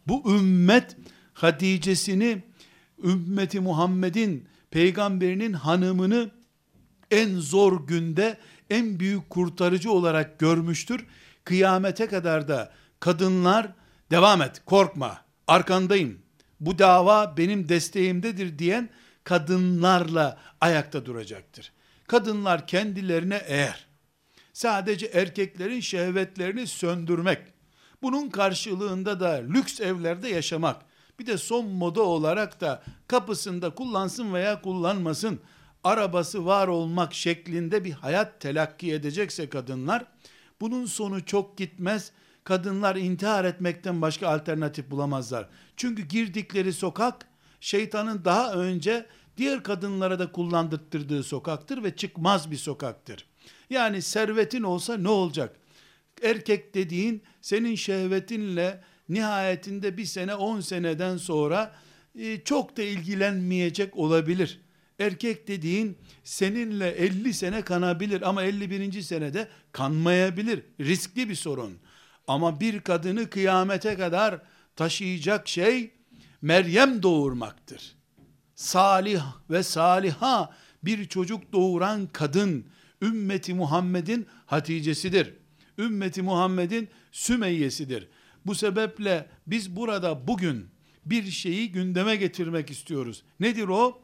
[0.07, 0.96] Bu ümmet
[1.35, 2.42] Hatice'sini
[3.04, 6.31] ümmeti Muhammed'in peygamberinin hanımını
[7.11, 8.38] en zor günde
[8.70, 11.07] en büyük kurtarıcı olarak görmüştür.
[11.44, 13.72] Kıyamete kadar da kadınlar
[14.11, 16.18] devam et korkma arkandayım
[16.61, 18.90] bu dava benim desteğimdedir diyen
[19.25, 21.73] kadınlarla ayakta duracaktır.
[22.07, 23.87] Kadınlar kendilerine eğer
[24.53, 27.38] sadece erkeklerin şehvetlerini söndürmek,
[28.03, 30.77] bunun karşılığında da lüks evlerde yaşamak,
[31.18, 35.40] bir de son moda olarak da kapısında kullansın veya kullanmasın,
[35.85, 40.05] arabası var olmak şeklinde bir hayat telakki edecekse kadınlar,
[40.61, 42.12] bunun sonu çok gitmez,
[42.48, 45.48] kadınlar intihar etmekten başka alternatif bulamazlar.
[45.76, 47.26] Çünkü girdikleri sokak,
[47.61, 49.06] şeytanın daha önce
[49.37, 53.26] diğer kadınlara da kullandırttığı sokaktır ve çıkmaz bir sokaktır.
[53.70, 55.56] Yani servetin olsa ne olacak?
[56.22, 61.74] Erkek dediğin senin şehvetinle nihayetinde bir sene on seneden sonra
[62.18, 64.61] e, çok da ilgilenmeyecek olabilir.
[64.98, 69.02] Erkek dediğin seninle 50 sene kanabilir ama 51.
[69.02, 70.62] senede kanmayabilir.
[70.80, 71.78] Riskli bir sorun.
[72.29, 74.41] Ama bir kadını kıyamete kadar
[74.77, 75.91] taşıyacak şey
[76.43, 77.97] Meryem doğurmaktır.
[78.55, 82.67] Salih ve saliha bir çocuk doğuran kadın
[83.03, 85.35] ümmeti Muhammed'in Hatice'sidir.
[85.79, 88.09] Ümmeti Muhammed'in Sümeyye'sidir.
[88.47, 90.69] Bu sebeple biz burada bugün
[91.07, 93.23] bir şeyi gündeme getirmek istiyoruz.
[93.41, 94.03] Nedir o?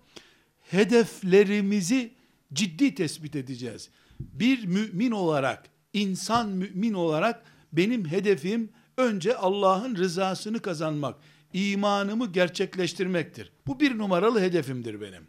[0.70, 2.12] Hedeflerimizi
[2.52, 3.90] ciddi tespit edeceğiz.
[4.20, 7.42] Bir mümin olarak, insan mümin olarak
[7.76, 11.16] benim hedefim önce Allah'ın rızasını kazanmak,
[11.52, 13.52] imanımı gerçekleştirmektir.
[13.66, 15.26] Bu bir numaralı hedefimdir benim.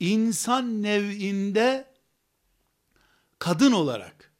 [0.00, 1.84] İnsan nev'inde
[3.38, 4.32] kadın olarak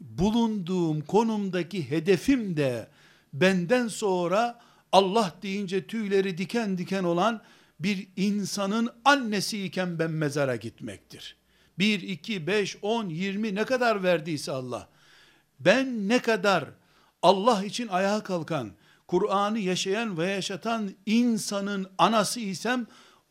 [0.00, 2.88] bulunduğum konumdaki hedefim de
[3.32, 4.60] benden sonra
[4.92, 7.42] Allah deyince tüyleri diken diken olan
[7.80, 11.36] bir insanın annesi iken ben mezara gitmektir.
[11.78, 14.88] 1, 2, 5, 10, 20 ne kadar verdiyse Allah.
[15.60, 16.64] Ben ne kadar
[17.22, 18.70] Allah için ayağa kalkan,
[19.06, 22.86] Kur'an'ı yaşayan ve yaşatan insanın anası isem,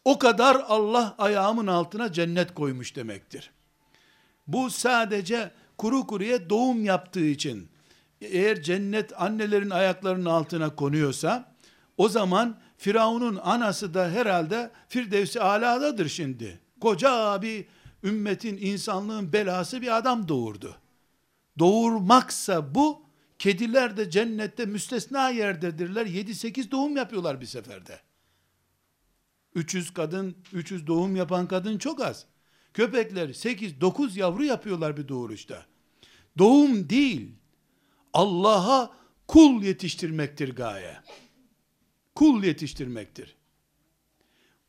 [0.06, 3.52] o kadar Allah ayağımın altına cennet koymuş demektir.
[4.48, 7.70] Bu sadece kuru kuruya doğum yaptığı için,
[8.22, 11.56] eğer cennet annelerin ayaklarının altına konuyorsa,
[11.98, 16.60] o zaman Firavun'un anası da herhalde Firdevsi aladadır şimdi.
[16.82, 17.66] Koca bir
[18.04, 20.76] ümmetin, insanlığın belası bir adam doğurdu.
[21.60, 23.02] Doğurmaksa bu,
[23.39, 26.06] kediler de cennette müstesna yerdedirler.
[26.06, 28.00] 7-8 doğum yapıyorlar bir seferde.
[29.56, 32.26] 300 kadın, 300 doğum yapan kadın çok az.
[32.74, 35.65] Köpekler 8-9 yavru yapıyorlar bir doğuruşta.
[36.38, 37.32] Doğum değil,
[38.13, 38.96] Allah'a
[39.28, 40.98] kul yetiştirmektir gaye.
[42.15, 43.36] Kul yetiştirmektir.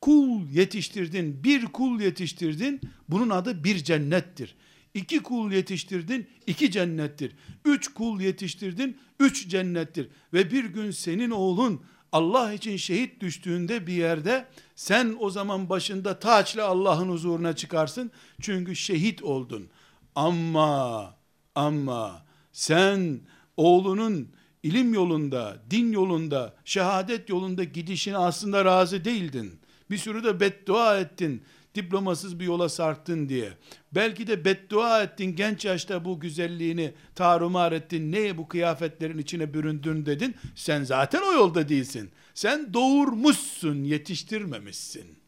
[0.00, 4.56] Kul yetiştirdin, bir kul yetiştirdin, bunun adı bir cennettir.
[4.98, 7.32] İki kul yetiştirdin, iki cennettir.
[7.64, 10.08] Üç kul yetiştirdin, üç cennettir.
[10.32, 11.82] Ve bir gün senin oğlun
[12.12, 18.10] Allah için şehit düştüğünde bir yerde sen o zaman başında taçla Allah'ın huzuruna çıkarsın.
[18.40, 19.68] Çünkü şehit oldun.
[20.14, 21.14] Ama
[21.54, 23.20] ama sen
[23.56, 24.28] oğlunun
[24.62, 29.60] ilim yolunda, din yolunda, şehadet yolunda gidişine aslında razı değildin.
[29.90, 31.42] Bir sürü de beddua ettin
[31.74, 33.52] diplomasız bir yola sarktın diye.
[33.92, 38.12] Belki de beddua ettin genç yaşta bu güzelliğini tarumar ettin.
[38.12, 40.36] Ne bu kıyafetlerin içine büründün dedin.
[40.54, 42.10] Sen zaten o yolda değilsin.
[42.34, 45.18] Sen doğurmuşsun, yetiştirmemişsin.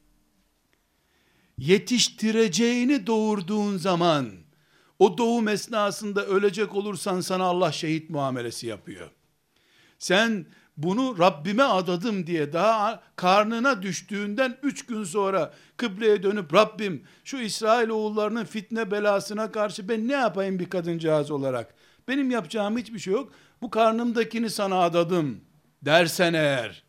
[1.58, 4.30] Yetiştireceğini doğurduğun zaman
[4.98, 9.10] o doğum esnasında ölecek olursan sana Allah şehit muamelesi yapıyor.
[9.98, 10.46] Sen
[10.82, 17.88] bunu Rabbime adadım diye daha karnına düştüğünden üç gün sonra kıbleye dönüp Rabbim şu İsrail
[17.88, 21.74] oğullarının fitne belasına karşı ben ne yapayım bir kadıncağız olarak?
[22.08, 23.32] Benim yapacağım hiçbir şey yok.
[23.62, 25.40] Bu karnımdakini sana adadım
[25.82, 26.84] dersen eğer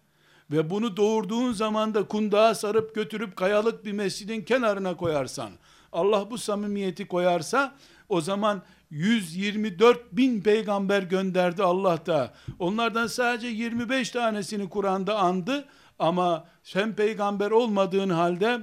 [0.52, 5.52] ve bunu doğurduğun zaman da kundağa sarıp götürüp kayalık bir mescidin kenarına koyarsan
[5.92, 7.76] Allah bu samimiyeti koyarsa
[8.10, 12.34] o zaman 124 bin peygamber gönderdi Allah da.
[12.60, 15.66] Onlardan sadece 25 tanesini Kur'an'da andı
[16.00, 18.60] ama sen peygamber olmadığın halde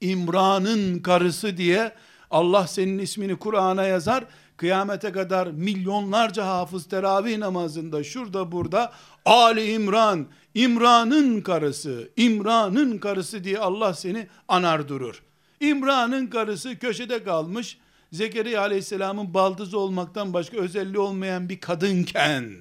[0.00, 1.92] İmran'ın karısı diye
[2.30, 4.24] Allah senin ismini Kur'an'a yazar.
[4.56, 8.92] Kıyamete kadar milyonlarca hafız teravih namazında şurada burada
[9.24, 15.22] Ali İmran, İmran'ın karısı, İmran'ın karısı diye Allah seni anar durur.
[15.60, 17.78] İmran'ın karısı köşede kalmış,
[18.14, 22.52] Zekeriya aleyhisselamın baldızı olmaktan başka özelliği olmayan bir kadınken,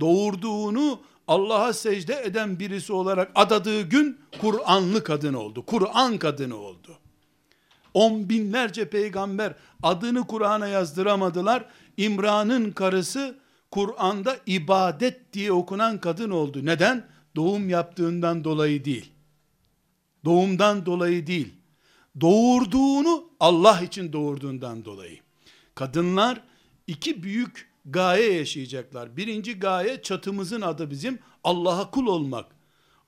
[0.00, 5.66] doğurduğunu Allah'a secde eden birisi olarak adadığı gün, Kur'anlı kadın oldu.
[5.66, 6.98] Kur'an kadını oldu.
[7.94, 11.64] On binlerce peygamber adını Kur'an'a yazdıramadılar.
[11.96, 13.38] İmran'ın karısı
[13.70, 16.66] Kur'an'da ibadet diye okunan kadın oldu.
[16.66, 17.06] Neden?
[17.36, 19.12] Doğum yaptığından dolayı değil.
[20.24, 21.54] Doğumdan dolayı değil
[22.20, 25.18] doğurduğunu Allah için doğurduğundan dolayı.
[25.74, 26.40] Kadınlar
[26.86, 29.16] iki büyük gaye yaşayacaklar.
[29.16, 32.46] Birinci gaye çatımızın adı bizim Allah'a kul olmak.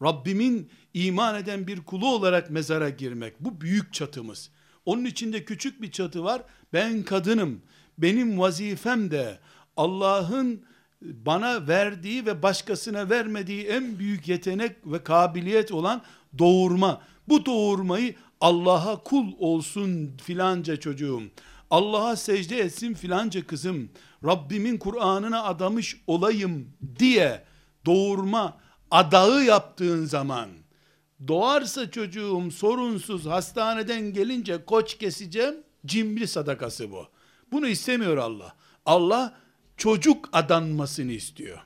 [0.02, 3.40] Rabbimin iman eden bir kulu olarak mezara girmek.
[3.40, 4.50] Bu büyük çatımız.
[4.84, 6.42] Onun içinde küçük bir çatı var.
[6.72, 7.62] Ben kadınım.
[7.98, 9.38] Benim vazifem de
[9.76, 10.62] Allah'ın
[11.02, 16.02] bana verdiği ve başkasına vermediği en büyük yetenek ve kabiliyet olan
[16.38, 17.02] doğurma.
[17.28, 21.22] Bu doğurmayı Allah'a kul olsun filanca çocuğum,
[21.70, 23.90] Allah'a secde etsin filanca kızım,
[24.24, 26.68] Rabbimin Kur'an'ına adamış olayım
[26.98, 27.44] diye
[27.86, 28.58] doğurma
[28.90, 30.48] adağı yaptığın zaman,
[31.28, 35.54] doğarsa çocuğum sorunsuz hastaneden gelince koç keseceğim,
[35.86, 37.06] cimri sadakası bu.
[37.52, 38.56] Bunu istemiyor Allah.
[38.86, 39.34] Allah
[39.76, 41.58] çocuk adanmasını istiyor.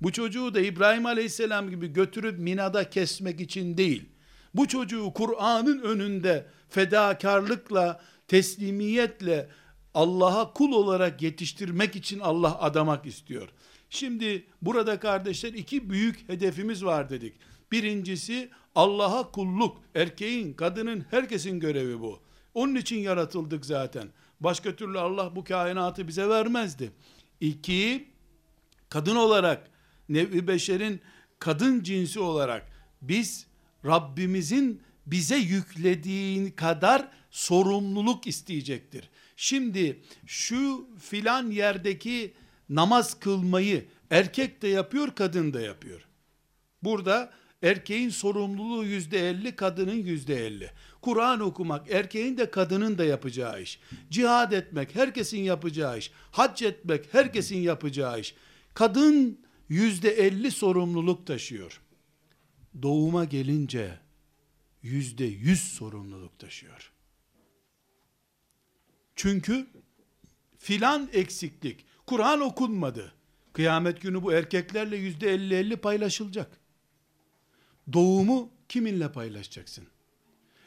[0.00, 4.08] Bu çocuğu da İbrahim Aleyhisselam gibi götürüp Mina'da kesmek için değil,
[4.56, 9.48] bu çocuğu Kur'an'ın önünde fedakarlıkla, teslimiyetle
[9.94, 13.48] Allah'a kul olarak yetiştirmek için Allah adamak istiyor.
[13.90, 17.34] Şimdi burada kardeşler iki büyük hedefimiz var dedik.
[17.72, 19.78] Birincisi Allah'a kulluk.
[19.94, 22.20] Erkeğin, kadının, herkesin görevi bu.
[22.54, 24.08] Onun için yaratıldık zaten.
[24.40, 26.92] Başka türlü Allah bu kainatı bize vermezdi.
[27.40, 28.08] İki,
[28.88, 29.70] kadın olarak,
[30.08, 31.00] nevi beşerin
[31.38, 32.66] kadın cinsi olarak
[33.02, 33.45] biz
[33.86, 39.10] Rabbimizin bize yüklediğin kadar sorumluluk isteyecektir.
[39.36, 42.34] Şimdi şu filan yerdeki
[42.68, 46.00] namaz kılmayı erkek de yapıyor, kadın da yapıyor.
[46.82, 50.70] Burada erkeğin sorumluluğu yüzde elli, kadının yüzde elli.
[51.02, 53.80] Kur'an okumak erkeğin de kadının da yapacağı iş.
[54.10, 56.10] Cihad etmek herkesin yapacağı iş.
[56.30, 58.34] Hac etmek herkesin yapacağı iş.
[58.74, 61.80] Kadın yüzde elli sorumluluk taşıyor
[62.82, 63.98] doğuma gelince
[64.82, 66.92] yüzde yüz sorumluluk taşıyor.
[69.16, 69.66] Çünkü
[70.58, 73.12] filan eksiklik, Kur'an okunmadı.
[73.52, 76.60] Kıyamet günü bu erkeklerle yüzde elli elli paylaşılacak.
[77.92, 79.86] Doğumu kiminle paylaşacaksın?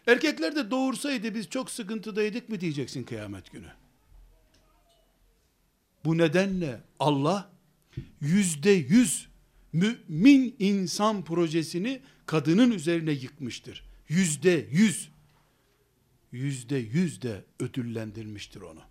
[0.08, 3.72] Erkekler de doğursaydı biz çok sıkıntıdaydık mı diyeceksin kıyamet günü.
[6.06, 7.52] Bu nedenle Allah
[8.22, 9.29] yüzde yüz
[9.74, 13.84] mümin insan projesini kadının üzerine yıkmıştır.
[14.08, 15.10] Yüzde yüz,
[16.32, 18.82] yüzde yüz de ödüllendirmiştir onu.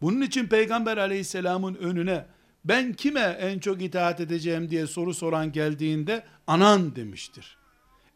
[0.00, 2.26] Bunun için Peygamber aleyhisselamın önüne
[2.64, 7.56] ben kime en çok itaat edeceğim diye soru soran geldiğinde anan demiştir.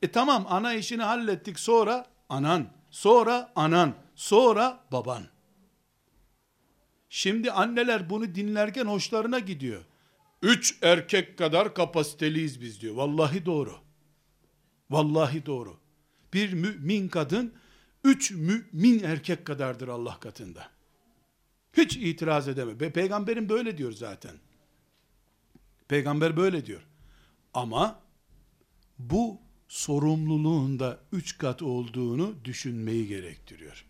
[0.03, 5.23] E tamam ana işini hallettik sonra anan, sonra anan, sonra baban.
[7.09, 9.85] Şimdi anneler bunu dinlerken hoşlarına gidiyor.
[10.43, 12.95] Üç erkek kadar kapasiteliyiz biz diyor.
[12.95, 13.75] Vallahi doğru.
[14.91, 15.77] Vallahi doğru.
[16.33, 17.55] Bir mümin kadın,
[18.05, 20.71] üç mümin erkek kadardır Allah katında.
[21.77, 22.93] Hiç itiraz edeme.
[22.93, 24.37] Peygamberin böyle diyor zaten.
[25.89, 26.87] Peygamber böyle diyor.
[27.55, 28.01] Ama
[28.99, 33.85] bu sorumluluğunda üç kat olduğunu düşünmeyi gerektiriyor.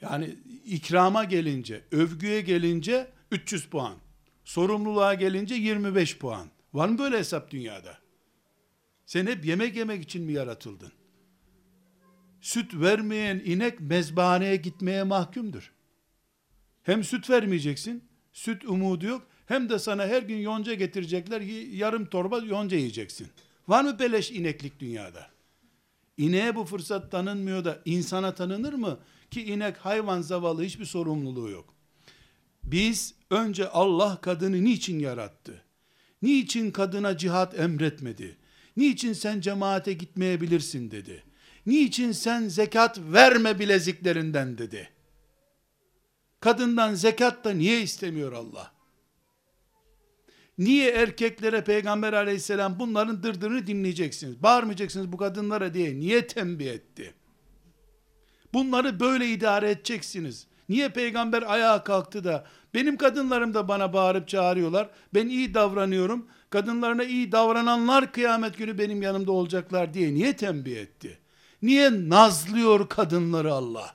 [0.00, 3.96] Yani ikrama gelince, övgüye gelince 300 puan.
[4.44, 6.48] Sorumluluğa gelince 25 puan.
[6.74, 7.98] Var mı böyle hesap dünyada?
[9.06, 10.92] Sen hep yemek yemek için mi yaratıldın?
[12.40, 15.72] Süt vermeyen inek mezbahaneye gitmeye mahkumdur.
[16.82, 21.40] Hem süt vermeyeceksin, süt umudu yok, Hem de sana her gün yonca getirecekler.
[21.72, 23.28] Yarım torba yonca yiyeceksin.
[23.68, 25.30] Var mı beleş ineklik dünyada?
[26.16, 28.98] İneğe bu fırsat tanınmıyor da insana tanınır mı?
[29.30, 31.74] Ki inek hayvan zavallı hiçbir sorumluluğu yok.
[32.64, 35.62] Biz önce Allah kadını niçin yarattı?
[36.22, 38.36] Niçin kadına cihat emretmedi?
[38.76, 41.24] Niçin sen cemaate gitmeyebilirsin dedi.
[41.66, 44.90] Niçin sen zekat verme bileziklerinden dedi.
[46.40, 48.72] Kadından zekat da niye istemiyor Allah?
[50.58, 54.42] Niye erkeklere peygamber aleyhisselam bunların dırdırını dinleyeceksiniz?
[54.42, 57.14] Bağırmayacaksınız bu kadınlara diye niye tembih etti?
[58.52, 60.46] Bunları böyle idare edeceksiniz.
[60.68, 62.44] Niye peygamber ayağa kalktı da
[62.74, 64.88] benim kadınlarım da bana bağırıp çağırıyorlar.
[65.14, 66.26] Ben iyi davranıyorum.
[66.50, 71.18] Kadınlarına iyi davrananlar kıyamet günü benim yanımda olacaklar diye niye tembih etti?
[71.62, 73.94] Niye nazlıyor kadınları Allah?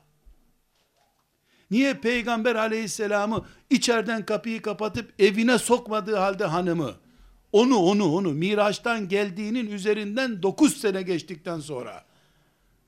[1.71, 6.95] Niye peygamber aleyhisselamı içeriden kapıyı kapatıp evine sokmadığı halde hanımı,
[7.51, 12.06] onu onu onu Miraç'tan geldiğinin üzerinden 9 sene geçtikten sonra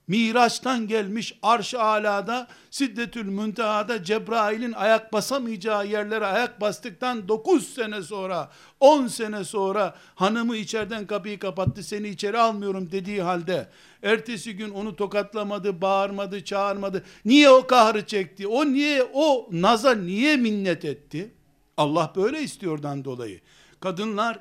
[0.10, 8.50] Miraç'tan gelmiş arş-ı alada Siddetül Münteha'da Cebrail'in ayak basamayacağı yerlere ayak bastıktan 9 sene sonra
[8.80, 13.68] 10 sene sonra hanımı içeriden kapıyı kapattı seni içeri almıyorum dediği halde
[14.04, 17.04] ertesi gün onu tokatlamadı bağırmadı çağırmadı.
[17.26, 18.48] Niye o kahrı çekti?
[18.48, 21.32] O niye o naza niye minnet etti?
[21.78, 23.40] Allah böyle istiyordan dolayı.
[23.80, 24.40] Kadınlar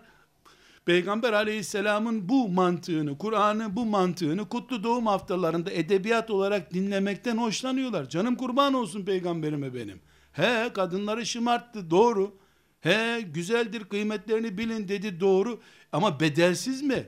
[0.89, 8.09] Peygamber aleyhisselamın bu mantığını, Kur'an'ı bu mantığını kutlu doğum haftalarında edebiyat olarak dinlemekten hoşlanıyorlar.
[8.09, 10.01] Canım kurban olsun peygamberime benim.
[10.33, 12.37] He kadınları şımarttı doğru.
[12.81, 15.61] He güzeldir kıymetlerini bilin dedi doğru.
[15.93, 17.07] Ama bedelsiz mi?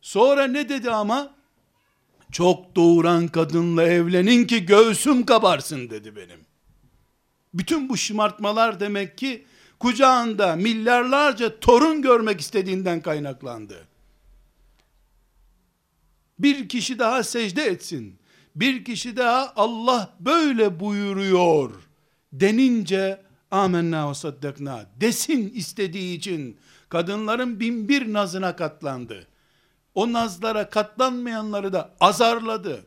[0.00, 1.34] Sonra ne dedi ama?
[2.32, 6.40] Çok doğuran kadınla evlenin ki göğsüm kabarsın dedi benim.
[7.54, 9.44] Bütün bu şımartmalar demek ki
[9.80, 13.88] kucağında milyarlarca torun görmek istediğinden kaynaklandı.
[16.38, 18.18] Bir kişi daha secde etsin.
[18.56, 21.72] Bir kişi daha Allah böyle buyuruyor
[22.32, 26.56] denince amenna ve saddakna desin istediği için
[26.88, 29.26] kadınların bin bir nazına katlandı.
[29.94, 32.86] O nazlara katlanmayanları da azarladı.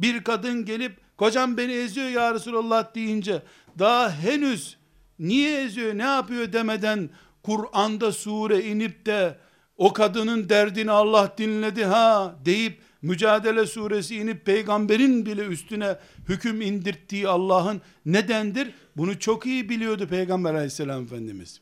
[0.00, 3.42] Bir kadın gelip kocam beni eziyor ya Resulallah deyince
[3.78, 4.79] daha henüz
[5.20, 7.10] niye eziyor ne yapıyor demeden
[7.42, 9.38] Kur'an'da sure inip de
[9.76, 17.28] o kadının derdini Allah dinledi ha deyip Mücadele suresi inip peygamberin bile üstüne hüküm indirttiği
[17.28, 18.74] Allah'ın nedendir?
[18.96, 21.60] Bunu çok iyi biliyordu peygamber aleyhisselam efendimiz.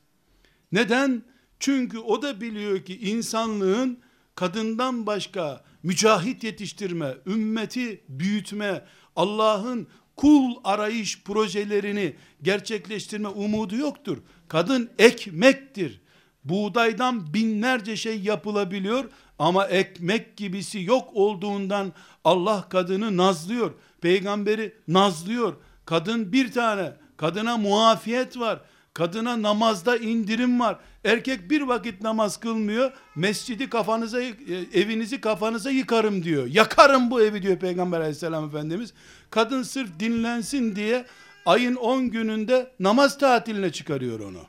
[0.73, 1.23] Neden?
[1.61, 3.99] Çünkü o da biliyor ki insanlığın
[4.35, 8.85] kadından başka mücahit yetiştirme, ümmeti büyütme,
[9.17, 9.87] Allah'ın
[10.19, 14.19] kul arayış projelerini gerçekleştirme umudu yoktur.
[14.49, 16.01] Kadın ekmektir.
[16.45, 19.05] Buğdaydan binlerce şey yapılabiliyor
[19.39, 21.93] ama ekmek gibisi yok olduğundan
[22.25, 23.75] Allah kadını nazlıyor.
[24.01, 25.55] Peygamberi nazlıyor.
[25.85, 26.93] Kadın bir tane.
[27.17, 28.61] Kadına muafiyet var.
[28.95, 30.79] Kadına namazda indirim var.
[31.09, 32.93] Erkek bir vakit namaz kılmıyor.
[33.17, 34.35] Mescidi kafanıza, e,
[34.75, 36.47] evinizi kafanıza yıkarım diyor.
[36.47, 38.93] Yakarım bu evi diyor Peygamber aleyhisselam efendimiz.
[39.31, 41.07] Kadın sırf dinlensin diye
[41.47, 44.43] ayın 10 gününde namaz tatiline çıkarıyor onu.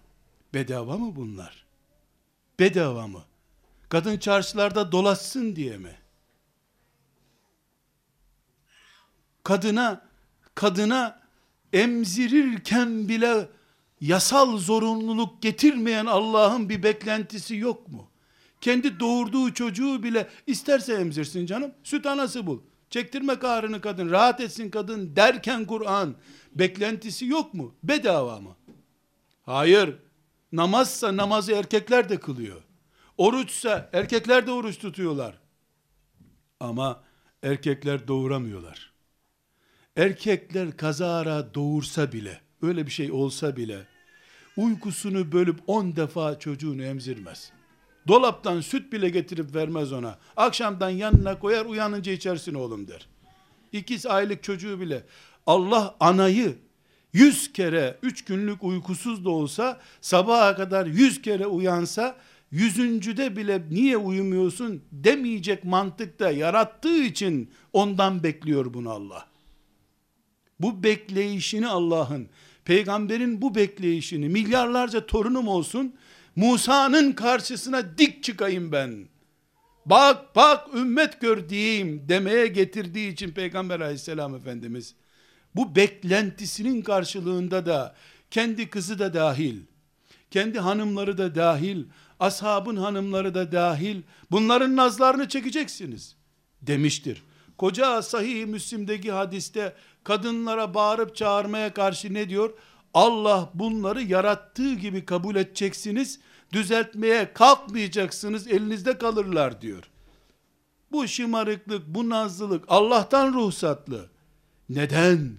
[0.53, 1.65] Bedava mı bunlar?
[2.59, 3.23] Bedava mı?
[3.89, 5.95] Kadın çarşılarda dolaşsın diye mi?
[9.43, 10.01] Kadına
[10.55, 11.19] kadına
[11.73, 13.49] emzirirken bile
[14.01, 18.09] yasal zorunluluk getirmeyen Allah'ın bir beklentisi yok mu?
[18.61, 21.71] Kendi doğurduğu çocuğu bile isterse emzirsin canım.
[21.83, 22.59] Süt anası bul.
[22.89, 26.15] Çektirme kahrını kadın, rahat etsin kadın derken Kur'an
[26.51, 27.75] beklentisi yok mu?
[27.83, 28.55] Bedava mı?
[29.45, 29.95] Hayır.
[30.51, 32.61] Namazsa namazı erkekler de kılıyor.
[33.17, 35.39] Oruçsa erkekler de oruç tutuyorlar.
[36.59, 37.03] Ama
[37.43, 38.93] erkekler doğuramıyorlar.
[39.95, 43.85] Erkekler kazara doğursa bile, öyle bir şey olsa bile,
[44.57, 47.51] uykusunu bölüp on defa çocuğunu emzirmez.
[48.07, 50.17] Dolaptan süt bile getirip vermez ona.
[50.37, 53.07] Akşamdan yanına koyar uyanınca içersin oğlum der.
[53.71, 55.03] İkiz aylık çocuğu bile
[55.45, 56.55] Allah anayı
[57.13, 62.17] yüz kere üç günlük uykusuz da olsa sabaha kadar yüz kere uyansa
[62.51, 69.27] yüzüncüde bile niye uyumuyorsun demeyecek mantıkta yarattığı için ondan bekliyor bunu Allah.
[70.59, 72.29] Bu bekleyişini Allah'ın,
[72.69, 75.95] peygamberin bu bekleyişini milyarlarca torunum olsun,
[76.35, 79.07] Musa'nın karşısına dik çıkayım ben.
[79.85, 84.95] Bak bak ümmet gör diyeyim demeye getirdiği için Peygamber aleyhisselam Efendimiz
[85.55, 87.95] bu beklentisinin karşılığında da
[88.31, 89.57] kendi kızı da dahil,
[90.31, 91.83] kendi hanımları da dahil,
[92.19, 94.01] ashabın hanımları da dahil,
[94.31, 96.15] bunların nazlarını çekeceksiniz
[96.61, 97.23] demiştir.
[97.57, 99.73] Koca sahih Müslim'deki hadiste
[100.09, 102.53] kadınlara bağırıp çağırmaya karşı ne diyor?
[102.93, 106.19] Allah bunları yarattığı gibi kabul edeceksiniz,
[106.53, 109.83] düzeltmeye kalkmayacaksınız, elinizde kalırlar diyor.
[110.91, 114.09] Bu şımarıklık, bu nazlılık Allah'tan ruhsatlı.
[114.69, 115.37] Neden?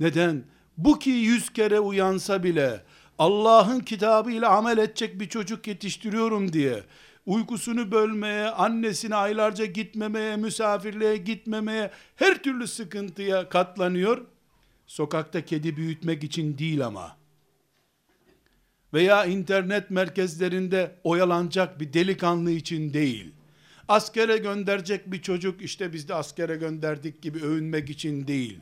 [0.00, 0.44] Neden?
[0.76, 2.84] Bu ki yüz kere uyansa bile
[3.18, 6.82] Allah'ın kitabıyla amel edecek bir çocuk yetiştiriyorum diye
[7.30, 14.26] uykusunu bölmeye, annesine aylarca gitmemeye, misafirliğe gitmemeye, her türlü sıkıntıya katlanıyor.
[14.86, 17.16] Sokakta kedi büyütmek için değil ama.
[18.94, 23.32] Veya internet merkezlerinde oyalanacak bir delikanlı için değil.
[23.88, 28.58] Askere gönderecek bir çocuk işte biz de askere gönderdik gibi övünmek için değil.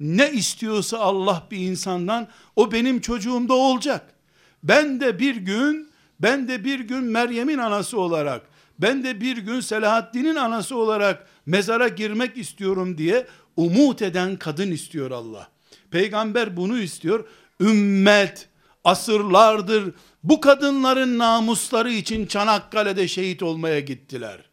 [0.00, 4.14] Ne istiyorsa Allah bir insandan o benim çocuğumda olacak.
[4.62, 5.89] Ben de bir gün
[6.22, 8.42] ben de bir gün Meryem'in anası olarak,
[8.78, 15.10] ben de bir gün Selahaddin'in anası olarak mezara girmek istiyorum diye umut eden kadın istiyor
[15.10, 15.48] Allah.
[15.90, 17.28] Peygamber bunu istiyor.
[17.60, 18.48] Ümmet
[18.84, 19.94] asırlardır
[20.24, 24.50] bu kadınların namusları için Çanakkale'de şehit olmaya gittiler.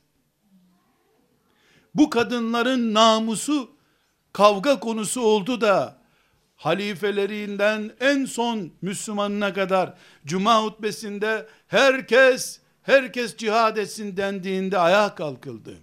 [1.95, 3.72] Bu kadınların namusu
[4.34, 5.97] kavga konusu oldu da
[6.58, 9.93] halifelerinden en son Müslümanına kadar
[10.26, 15.78] cuma hutbesinde herkes herkes cihad etsin dendiğinde ayağa kalkıldı.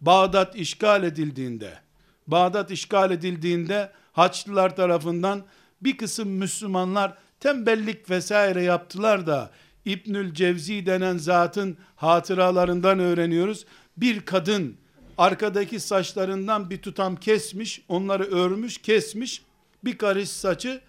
[0.00, 1.78] Bağdat işgal edildiğinde
[2.26, 5.44] Bağdat işgal edildiğinde Haçlılar tarafından
[5.80, 9.50] bir kısım Müslümanlar tembellik vesaire yaptılar da
[9.84, 13.66] İbnül Cevzi denen zatın hatıralarından öğreniyoruz.
[13.96, 14.76] Bir kadın
[15.18, 19.42] arkadaki saçlarından bir tutam kesmiş, onları örmüş, kesmiş
[19.84, 20.80] bir karış saçı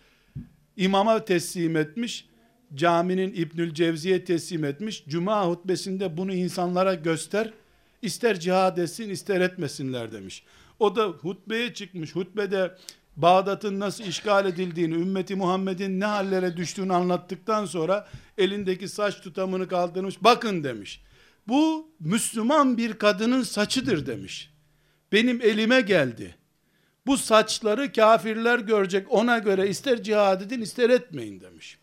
[0.78, 2.30] imama teslim etmiş,
[2.76, 7.54] caminin İbnül Cevzi'ye teslim etmiş, cuma hutbesinde bunu insanlara göster,
[8.02, 10.44] ister cihad etsin ister etmesinler demiş.
[10.80, 12.76] O da hutbeye çıkmış, hutbede
[13.18, 20.24] Bağdat'ın nasıl işgal edildiğini, ümmeti Muhammed'in ne hallere düştüğünü anlattıktan sonra elindeki saç tutamını kaldırmış,
[20.24, 21.02] bakın demiş.
[21.48, 24.54] Bu Müslüman bir kadının saçıdır demiş.
[25.12, 26.36] Benim elime geldi.
[27.08, 31.78] Bu saçları kafirler görecek ona göre ister cihad edin ister etmeyin demiş.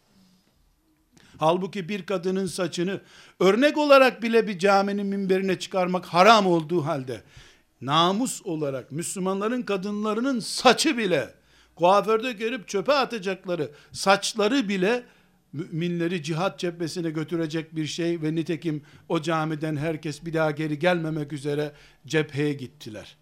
[1.39, 3.01] Halbuki bir kadının saçını
[3.41, 7.23] örnek olarak bile bir caminin minberine çıkarmak haram olduğu halde
[7.81, 11.35] namus olarak Müslümanların kadınlarının saçı bile
[11.75, 15.03] kuaförde görüp çöpe atacakları saçları bile
[15.53, 21.33] müminleri cihat cephesine götürecek bir şey ve nitekim o camiden herkes bir daha geri gelmemek
[21.33, 21.73] üzere
[22.07, 23.17] cepheye gittiler.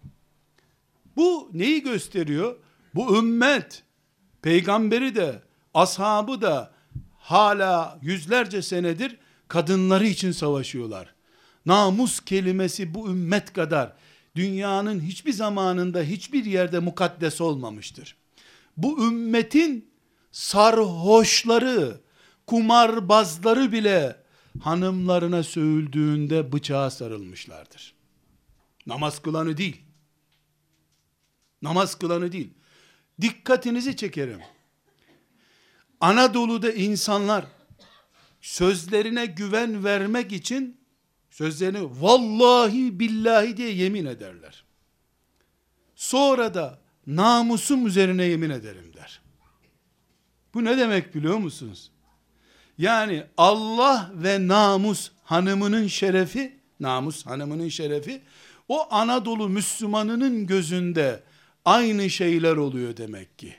[1.15, 2.55] Bu neyi gösteriyor?
[2.95, 3.83] Bu ümmet,
[4.41, 5.41] peygamberi de,
[5.73, 6.71] ashabı da
[7.17, 11.15] hala yüzlerce senedir kadınları için savaşıyorlar.
[11.65, 13.93] Namus kelimesi bu ümmet kadar
[14.35, 18.15] dünyanın hiçbir zamanında hiçbir yerde mukaddes olmamıştır.
[18.77, 19.89] Bu ümmetin
[20.31, 22.01] sarhoşları,
[22.47, 24.15] kumarbazları bile
[24.61, 27.93] hanımlarına söğüldüğünde bıçağa sarılmışlardır.
[28.87, 29.84] Namaz kılanı değil.
[31.65, 32.53] Namaz kılanı değil.
[33.21, 34.41] Dikkatinizi çekerim.
[36.01, 37.45] Anadolu'da insanlar
[38.41, 40.77] sözlerine güven vermek için
[41.29, 44.63] sözlerini vallahi billahi diye yemin ederler.
[45.95, 49.21] Sonra da namusum üzerine yemin ederim der.
[50.53, 51.91] Bu ne demek biliyor musunuz?
[52.77, 58.21] Yani Allah ve namus hanımının şerefi, namus hanımının şerefi,
[58.67, 61.23] o Anadolu Müslümanının gözünde
[61.65, 63.55] aynı şeyler oluyor demek ki.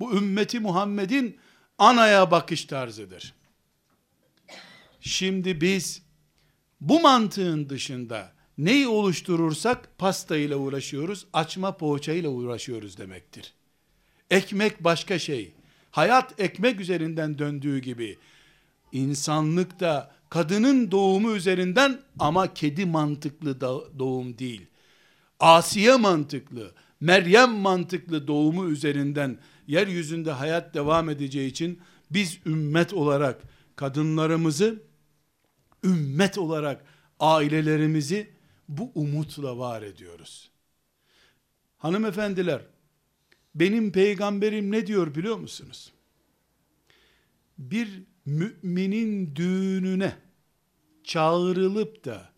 [0.00, 1.38] Bu ümmeti Muhammed'in
[1.78, 3.34] anaya bakış tarzıdır.
[5.00, 6.02] Şimdi biz
[6.80, 13.54] bu mantığın dışında neyi oluşturursak pasta ile uğraşıyoruz, açma poğaça ile uğraşıyoruz demektir.
[14.30, 15.52] Ekmek başka şey.
[15.90, 18.18] Hayat ekmek üzerinden döndüğü gibi
[18.92, 23.60] insanlık da kadının doğumu üzerinden ama kedi mantıklı
[23.98, 24.66] doğum değil.
[25.40, 31.80] Asiye mantıklı, Meryem mantıklı doğumu üzerinden yeryüzünde hayat devam edeceği için
[32.10, 33.42] biz ümmet olarak
[33.76, 34.82] kadınlarımızı
[35.84, 36.84] ümmet olarak
[37.20, 38.30] ailelerimizi
[38.68, 40.50] bu umutla var ediyoruz.
[41.78, 42.62] Hanımefendiler,
[43.54, 45.92] benim peygamberim ne diyor biliyor musunuz?
[47.58, 50.16] Bir müminin düğününe
[51.04, 52.30] çağrılıp da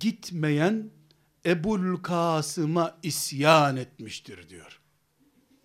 [0.00, 0.90] gitmeyen
[1.46, 4.80] Ebul Kasım'a isyan etmiştir diyor.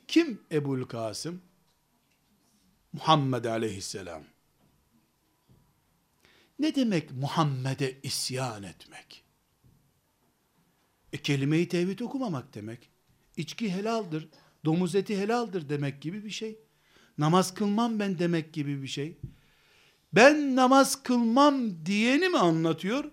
[0.08, 1.42] Kim Ebul Kasım?
[2.94, 4.24] Muhammed aleyhisselam.
[6.60, 9.24] Ne demek Muhammed'e isyan etmek?
[11.14, 12.90] E kelime-i tevhid okumamak demek.
[13.38, 14.28] İçki helaldir,
[14.66, 16.60] domuz eti helaldir demek gibi bir şey.
[17.18, 19.18] Namaz kılmam ben demek gibi bir şey.
[20.14, 23.12] Ben namaz kılmam diyeni mi anlatıyor?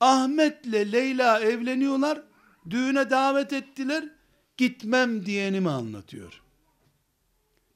[0.00, 2.22] Ahmet'le Leyla evleniyorlar,
[2.70, 4.04] düğüne davet ettiler,
[4.56, 6.42] gitmem diyeni mi anlatıyor?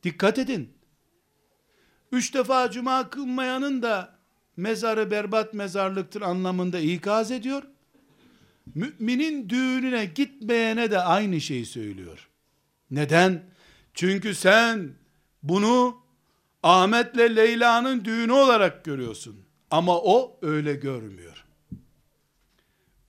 [0.03, 0.73] Dikkat edin.
[2.13, 4.19] Üç defa cuma kılmayanın da
[4.57, 7.63] mezarı berbat mezarlıktır anlamında ikaz ediyor.
[8.75, 12.29] Müminin düğününe gitmeyene de aynı şeyi söylüyor.
[12.91, 13.43] Neden?
[13.95, 14.95] Çünkü sen
[15.43, 15.97] bunu
[16.63, 19.45] Ahmet'le Leyla'nın düğünü olarak görüyorsun.
[19.71, 21.40] Ama o öyle görmüyor.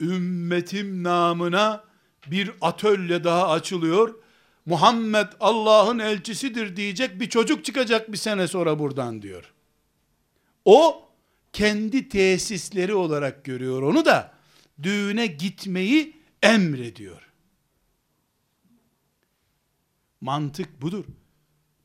[0.02, 1.84] Ümmetim namına
[2.26, 4.14] bir atölye daha açılıyor.
[4.66, 9.52] Muhammed Allah'ın elçisidir diyecek bir çocuk çıkacak bir sene sonra buradan diyor.
[10.64, 11.08] O
[11.52, 14.34] kendi tesisleri olarak görüyor onu da
[14.82, 17.32] düğüne gitmeyi emrediyor.
[20.20, 21.04] Mantık budur.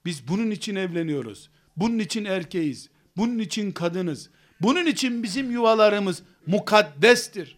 [0.06, 1.50] Biz bunun için evleniyoruz.
[1.78, 2.90] Bunun için erkeğiz.
[3.18, 4.30] Bunun için kadınız.
[4.62, 7.57] Bunun için bizim yuvalarımız mukaddestir.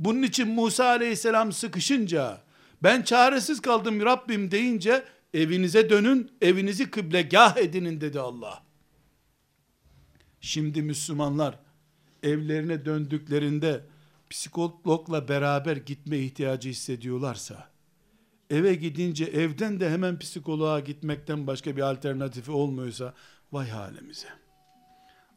[0.00, 2.40] Bunun için Musa aleyhisselam sıkışınca,
[2.82, 8.62] ben çaresiz kaldım Rabbim deyince, evinize dönün, evinizi kıblegah edinin dedi Allah.
[10.40, 11.58] Şimdi Müslümanlar,
[12.22, 13.84] evlerine döndüklerinde,
[14.30, 17.70] psikologla beraber gitme ihtiyacı hissediyorlarsa,
[18.50, 23.14] eve gidince evden de hemen psikoloğa gitmekten başka bir alternatifi olmuyorsa,
[23.52, 24.28] vay halimize.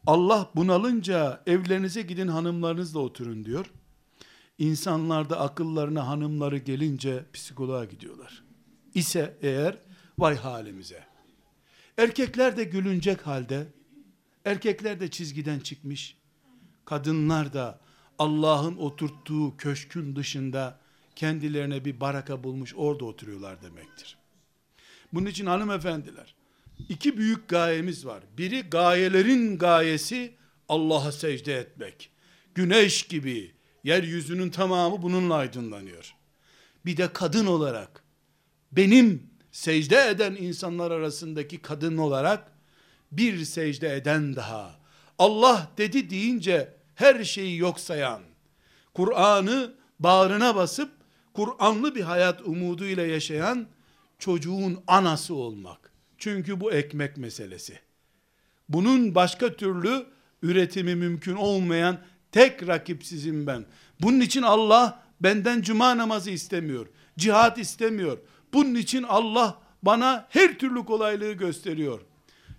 [0.06, 3.66] Allah bunalınca evlerinize gidin hanımlarınızla oturun diyor.
[4.58, 8.44] İnsanlar da akıllarına hanımları gelince psikoloğa gidiyorlar.
[8.94, 9.78] İse eğer
[10.18, 11.04] vay halimize.
[11.98, 13.66] Erkekler de gülünecek halde,
[14.44, 16.16] erkekler de çizgiden çıkmış,
[16.84, 17.80] kadınlar da
[18.18, 20.80] Allah'ın oturttuğu köşkün dışında
[21.16, 24.18] kendilerine bir baraka bulmuş orada oturuyorlar demektir.
[25.12, 26.34] Bunun için hanımefendiler,
[26.88, 28.22] iki büyük gayemiz var.
[28.38, 30.34] Biri gayelerin gayesi
[30.68, 32.10] Allah'a secde etmek.
[32.54, 33.53] Güneş gibi
[33.84, 36.14] yeryüzünün tamamı bununla aydınlanıyor.
[36.86, 38.04] Bir de kadın olarak
[38.72, 42.52] benim secde eden insanlar arasındaki kadın olarak
[43.12, 44.80] bir secde eden daha
[45.18, 48.22] Allah dedi deyince her şeyi yok sayan
[48.94, 50.92] Kur'an'ı bağrına basıp
[51.34, 53.66] Kur'anlı bir hayat umuduyla yaşayan
[54.18, 55.92] çocuğun anası olmak.
[56.18, 57.78] Çünkü bu ekmek meselesi.
[58.68, 60.06] Bunun başka türlü
[60.42, 61.98] üretimi mümkün olmayan
[62.34, 63.64] tek rakipsizim ben.
[64.00, 66.86] Bunun için Allah benden cuma namazı istemiyor.
[67.18, 68.18] Cihat istemiyor.
[68.52, 72.00] Bunun için Allah bana her türlü kolaylığı gösteriyor.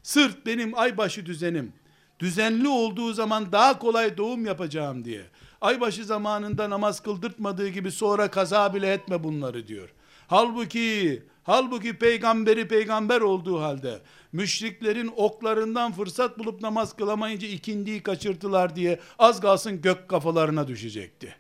[0.04, 1.74] Sırf benim aybaşı düzenim,
[2.20, 5.26] düzenli olduğu zaman daha kolay doğum yapacağım diye.
[5.62, 9.90] Aybaşı zamanında namaz kıldırtmadığı gibi sonra kaza bile etme bunları diyor.
[10.28, 14.02] Halbuki halbuki peygamberi peygamber olduğu halde
[14.34, 21.36] müşriklerin oklarından fırsat bulup namaz kılamayınca ikindiyi kaçırtılar diye az kalsın gök kafalarına düşecekti.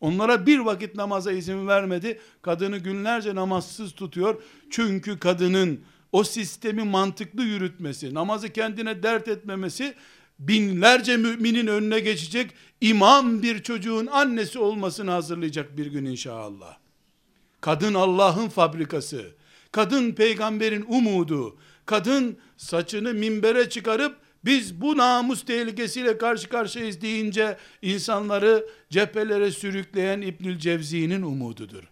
[0.00, 2.20] Onlara bir vakit namaza izin vermedi.
[2.42, 4.42] Kadını günlerce namazsız tutuyor.
[4.70, 5.80] Çünkü kadının
[6.12, 9.94] o sistemi mantıklı yürütmesi, namazı kendine dert etmemesi
[10.38, 12.50] binlerce müminin önüne geçecek
[12.80, 16.76] imam bir çocuğun annesi olmasını hazırlayacak bir gün inşallah.
[17.60, 19.24] Kadın Allah'ın fabrikası.
[19.72, 21.56] Kadın peygamberin umudu.
[21.86, 30.58] Kadın saçını minbere çıkarıp biz bu namus tehlikesiyle karşı karşıyayız deyince insanları cephelere sürükleyen İbnül
[30.58, 31.82] Cevzi'nin umududur.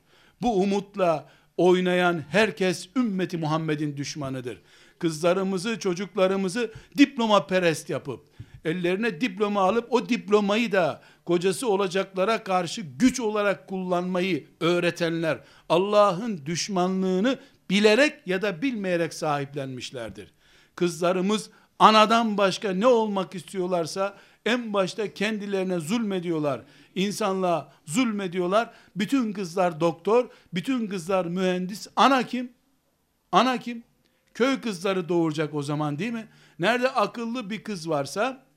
[0.42, 4.58] Bu umutla oynayan herkes ümmeti Muhammed'in düşmanıdır.
[4.98, 8.20] Kızlarımızı, çocuklarımızı diploma perest yapıp,
[8.64, 15.38] ellerine diploma alıp o diplomayı da kocası olacaklara karşı güç olarak kullanmayı öğretenler
[15.68, 17.38] Allah'ın düşmanlığını
[17.70, 20.32] bilerek ya da bilmeyerek sahiplenmişlerdir.
[20.74, 26.60] Kızlarımız anadan başka ne olmak istiyorlarsa en başta kendilerine zulmediyorlar.
[26.94, 28.70] İnsanlığa zulmediyorlar.
[28.96, 31.88] Bütün kızlar doktor, bütün kızlar mühendis.
[31.96, 32.52] Ana kim?
[33.32, 33.82] Ana kim?
[34.34, 36.28] Köy kızları doğuracak o zaman değil mi?
[36.58, 38.47] Nerede akıllı bir kız varsa,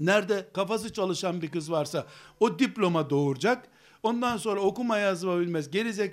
[0.00, 2.06] nerede kafası çalışan bir kız varsa
[2.40, 3.68] o diploma doğuracak.
[4.02, 6.12] Ondan sonra okuma yazma bilmez geri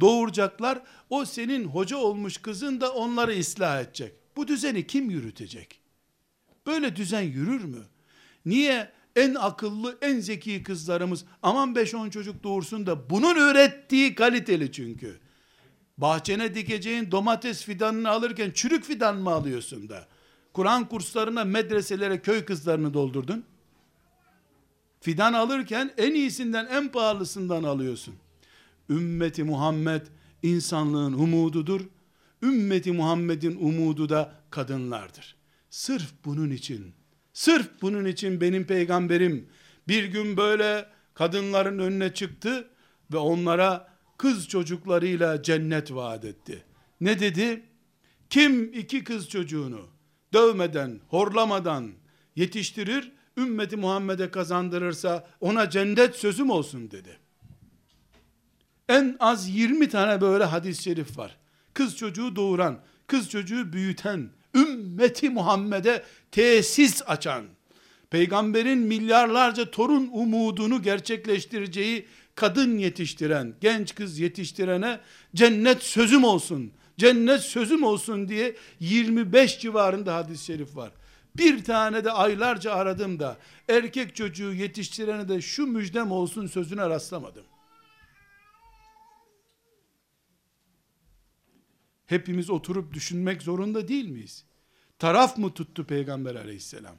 [0.00, 0.82] doğuracaklar.
[1.10, 4.12] O senin hoca olmuş kızın da onları ıslah edecek.
[4.36, 5.80] Bu düzeni kim yürütecek?
[6.66, 7.82] Böyle düzen yürür mü?
[8.46, 15.20] Niye en akıllı, en zeki kızlarımız aman 5-10 çocuk doğursun da bunun öğrettiği kaliteli çünkü.
[15.98, 20.08] Bahçene dikeceğin domates fidanını alırken çürük fidan mı alıyorsun da?
[20.52, 23.44] Kur'an kurslarına, medreselere köy kızlarını doldurdun.
[25.00, 28.14] Fidan alırken en iyisinden, en pahalısından alıyorsun.
[28.90, 30.06] Ümmeti Muhammed
[30.42, 31.80] insanlığın umududur.
[32.42, 35.36] Ümmeti Muhammed'in umudu da kadınlardır.
[35.70, 36.94] Sırf bunun için,
[37.32, 39.48] sırf bunun için benim peygamberim
[39.88, 42.68] bir gün böyle kadınların önüne çıktı
[43.12, 43.88] ve onlara
[44.18, 46.64] kız çocuklarıyla cennet vaat etti.
[47.00, 47.62] Ne dedi?
[48.30, 49.97] Kim iki kız çocuğunu
[50.32, 51.90] dövmeden, horlamadan
[52.36, 57.18] yetiştirir, ümmeti Muhammed'e kazandırırsa ona cennet sözüm olsun dedi.
[58.88, 61.36] En az 20 tane böyle hadis-i şerif var.
[61.74, 67.44] Kız çocuğu doğuran, kız çocuğu büyüten, ümmeti Muhammed'e tesis açan,
[68.10, 75.00] peygamberin milyarlarca torun umudunu gerçekleştireceği kadın yetiştiren, genç kız yetiştirene
[75.34, 80.92] cennet sözüm olsun, cennet sözüm olsun diye 25 civarında hadis-i şerif var.
[81.36, 83.38] Bir tane de aylarca aradım da
[83.68, 87.44] erkek çocuğu yetiştirene de şu müjdem olsun sözüne rastlamadım.
[92.06, 94.44] Hepimiz oturup düşünmek zorunda değil miyiz?
[94.98, 96.96] Taraf mı tuttu Peygamber aleyhisselam?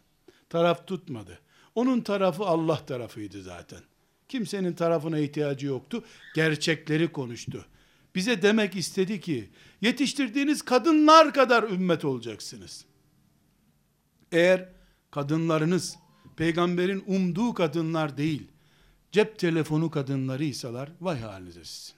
[0.49, 1.39] Taraf tutmadı.
[1.75, 3.79] Onun tarafı Allah tarafıydı zaten.
[4.27, 6.03] Kimsenin tarafına ihtiyacı yoktu.
[6.35, 7.65] Gerçekleri konuştu.
[8.20, 9.49] Bize demek istedi ki
[9.82, 12.86] yetiştirdiğiniz kadınlar kadar ümmet olacaksınız.
[14.32, 14.70] Eğer
[15.11, 15.95] kadınlarınız
[16.36, 18.47] peygamberin umduğu kadınlar değil,
[19.11, 21.95] cep telefonu kadınlarıysalar vay halinize sizin.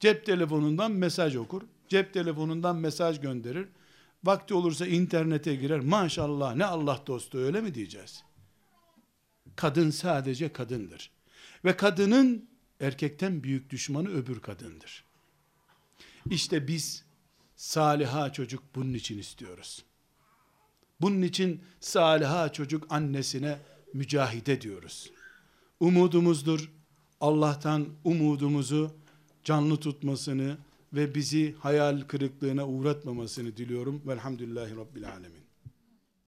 [0.00, 3.68] Cep telefonundan mesaj okur, cep telefonundan mesaj gönderir,
[4.24, 8.24] vakti olursa internete girer, maşallah ne Allah dostu öyle mi diyeceğiz?
[9.56, 11.10] Kadın sadece kadındır.
[11.64, 15.04] Ve kadının erkekten büyük düşmanı öbür kadındır.
[16.30, 17.04] İşte biz
[17.56, 19.84] saliha çocuk bunun için istiyoruz.
[21.00, 23.58] Bunun için saliha çocuk annesine
[23.94, 25.10] mücahide diyoruz.
[25.80, 26.70] Umudumuzdur.
[27.20, 28.96] Allah'tan umudumuzu
[29.44, 30.58] canlı tutmasını
[30.92, 34.02] ve bizi hayal kırıklığına uğratmamasını diliyorum.
[34.06, 35.43] Velhamdülillahi Rabbil Alemin.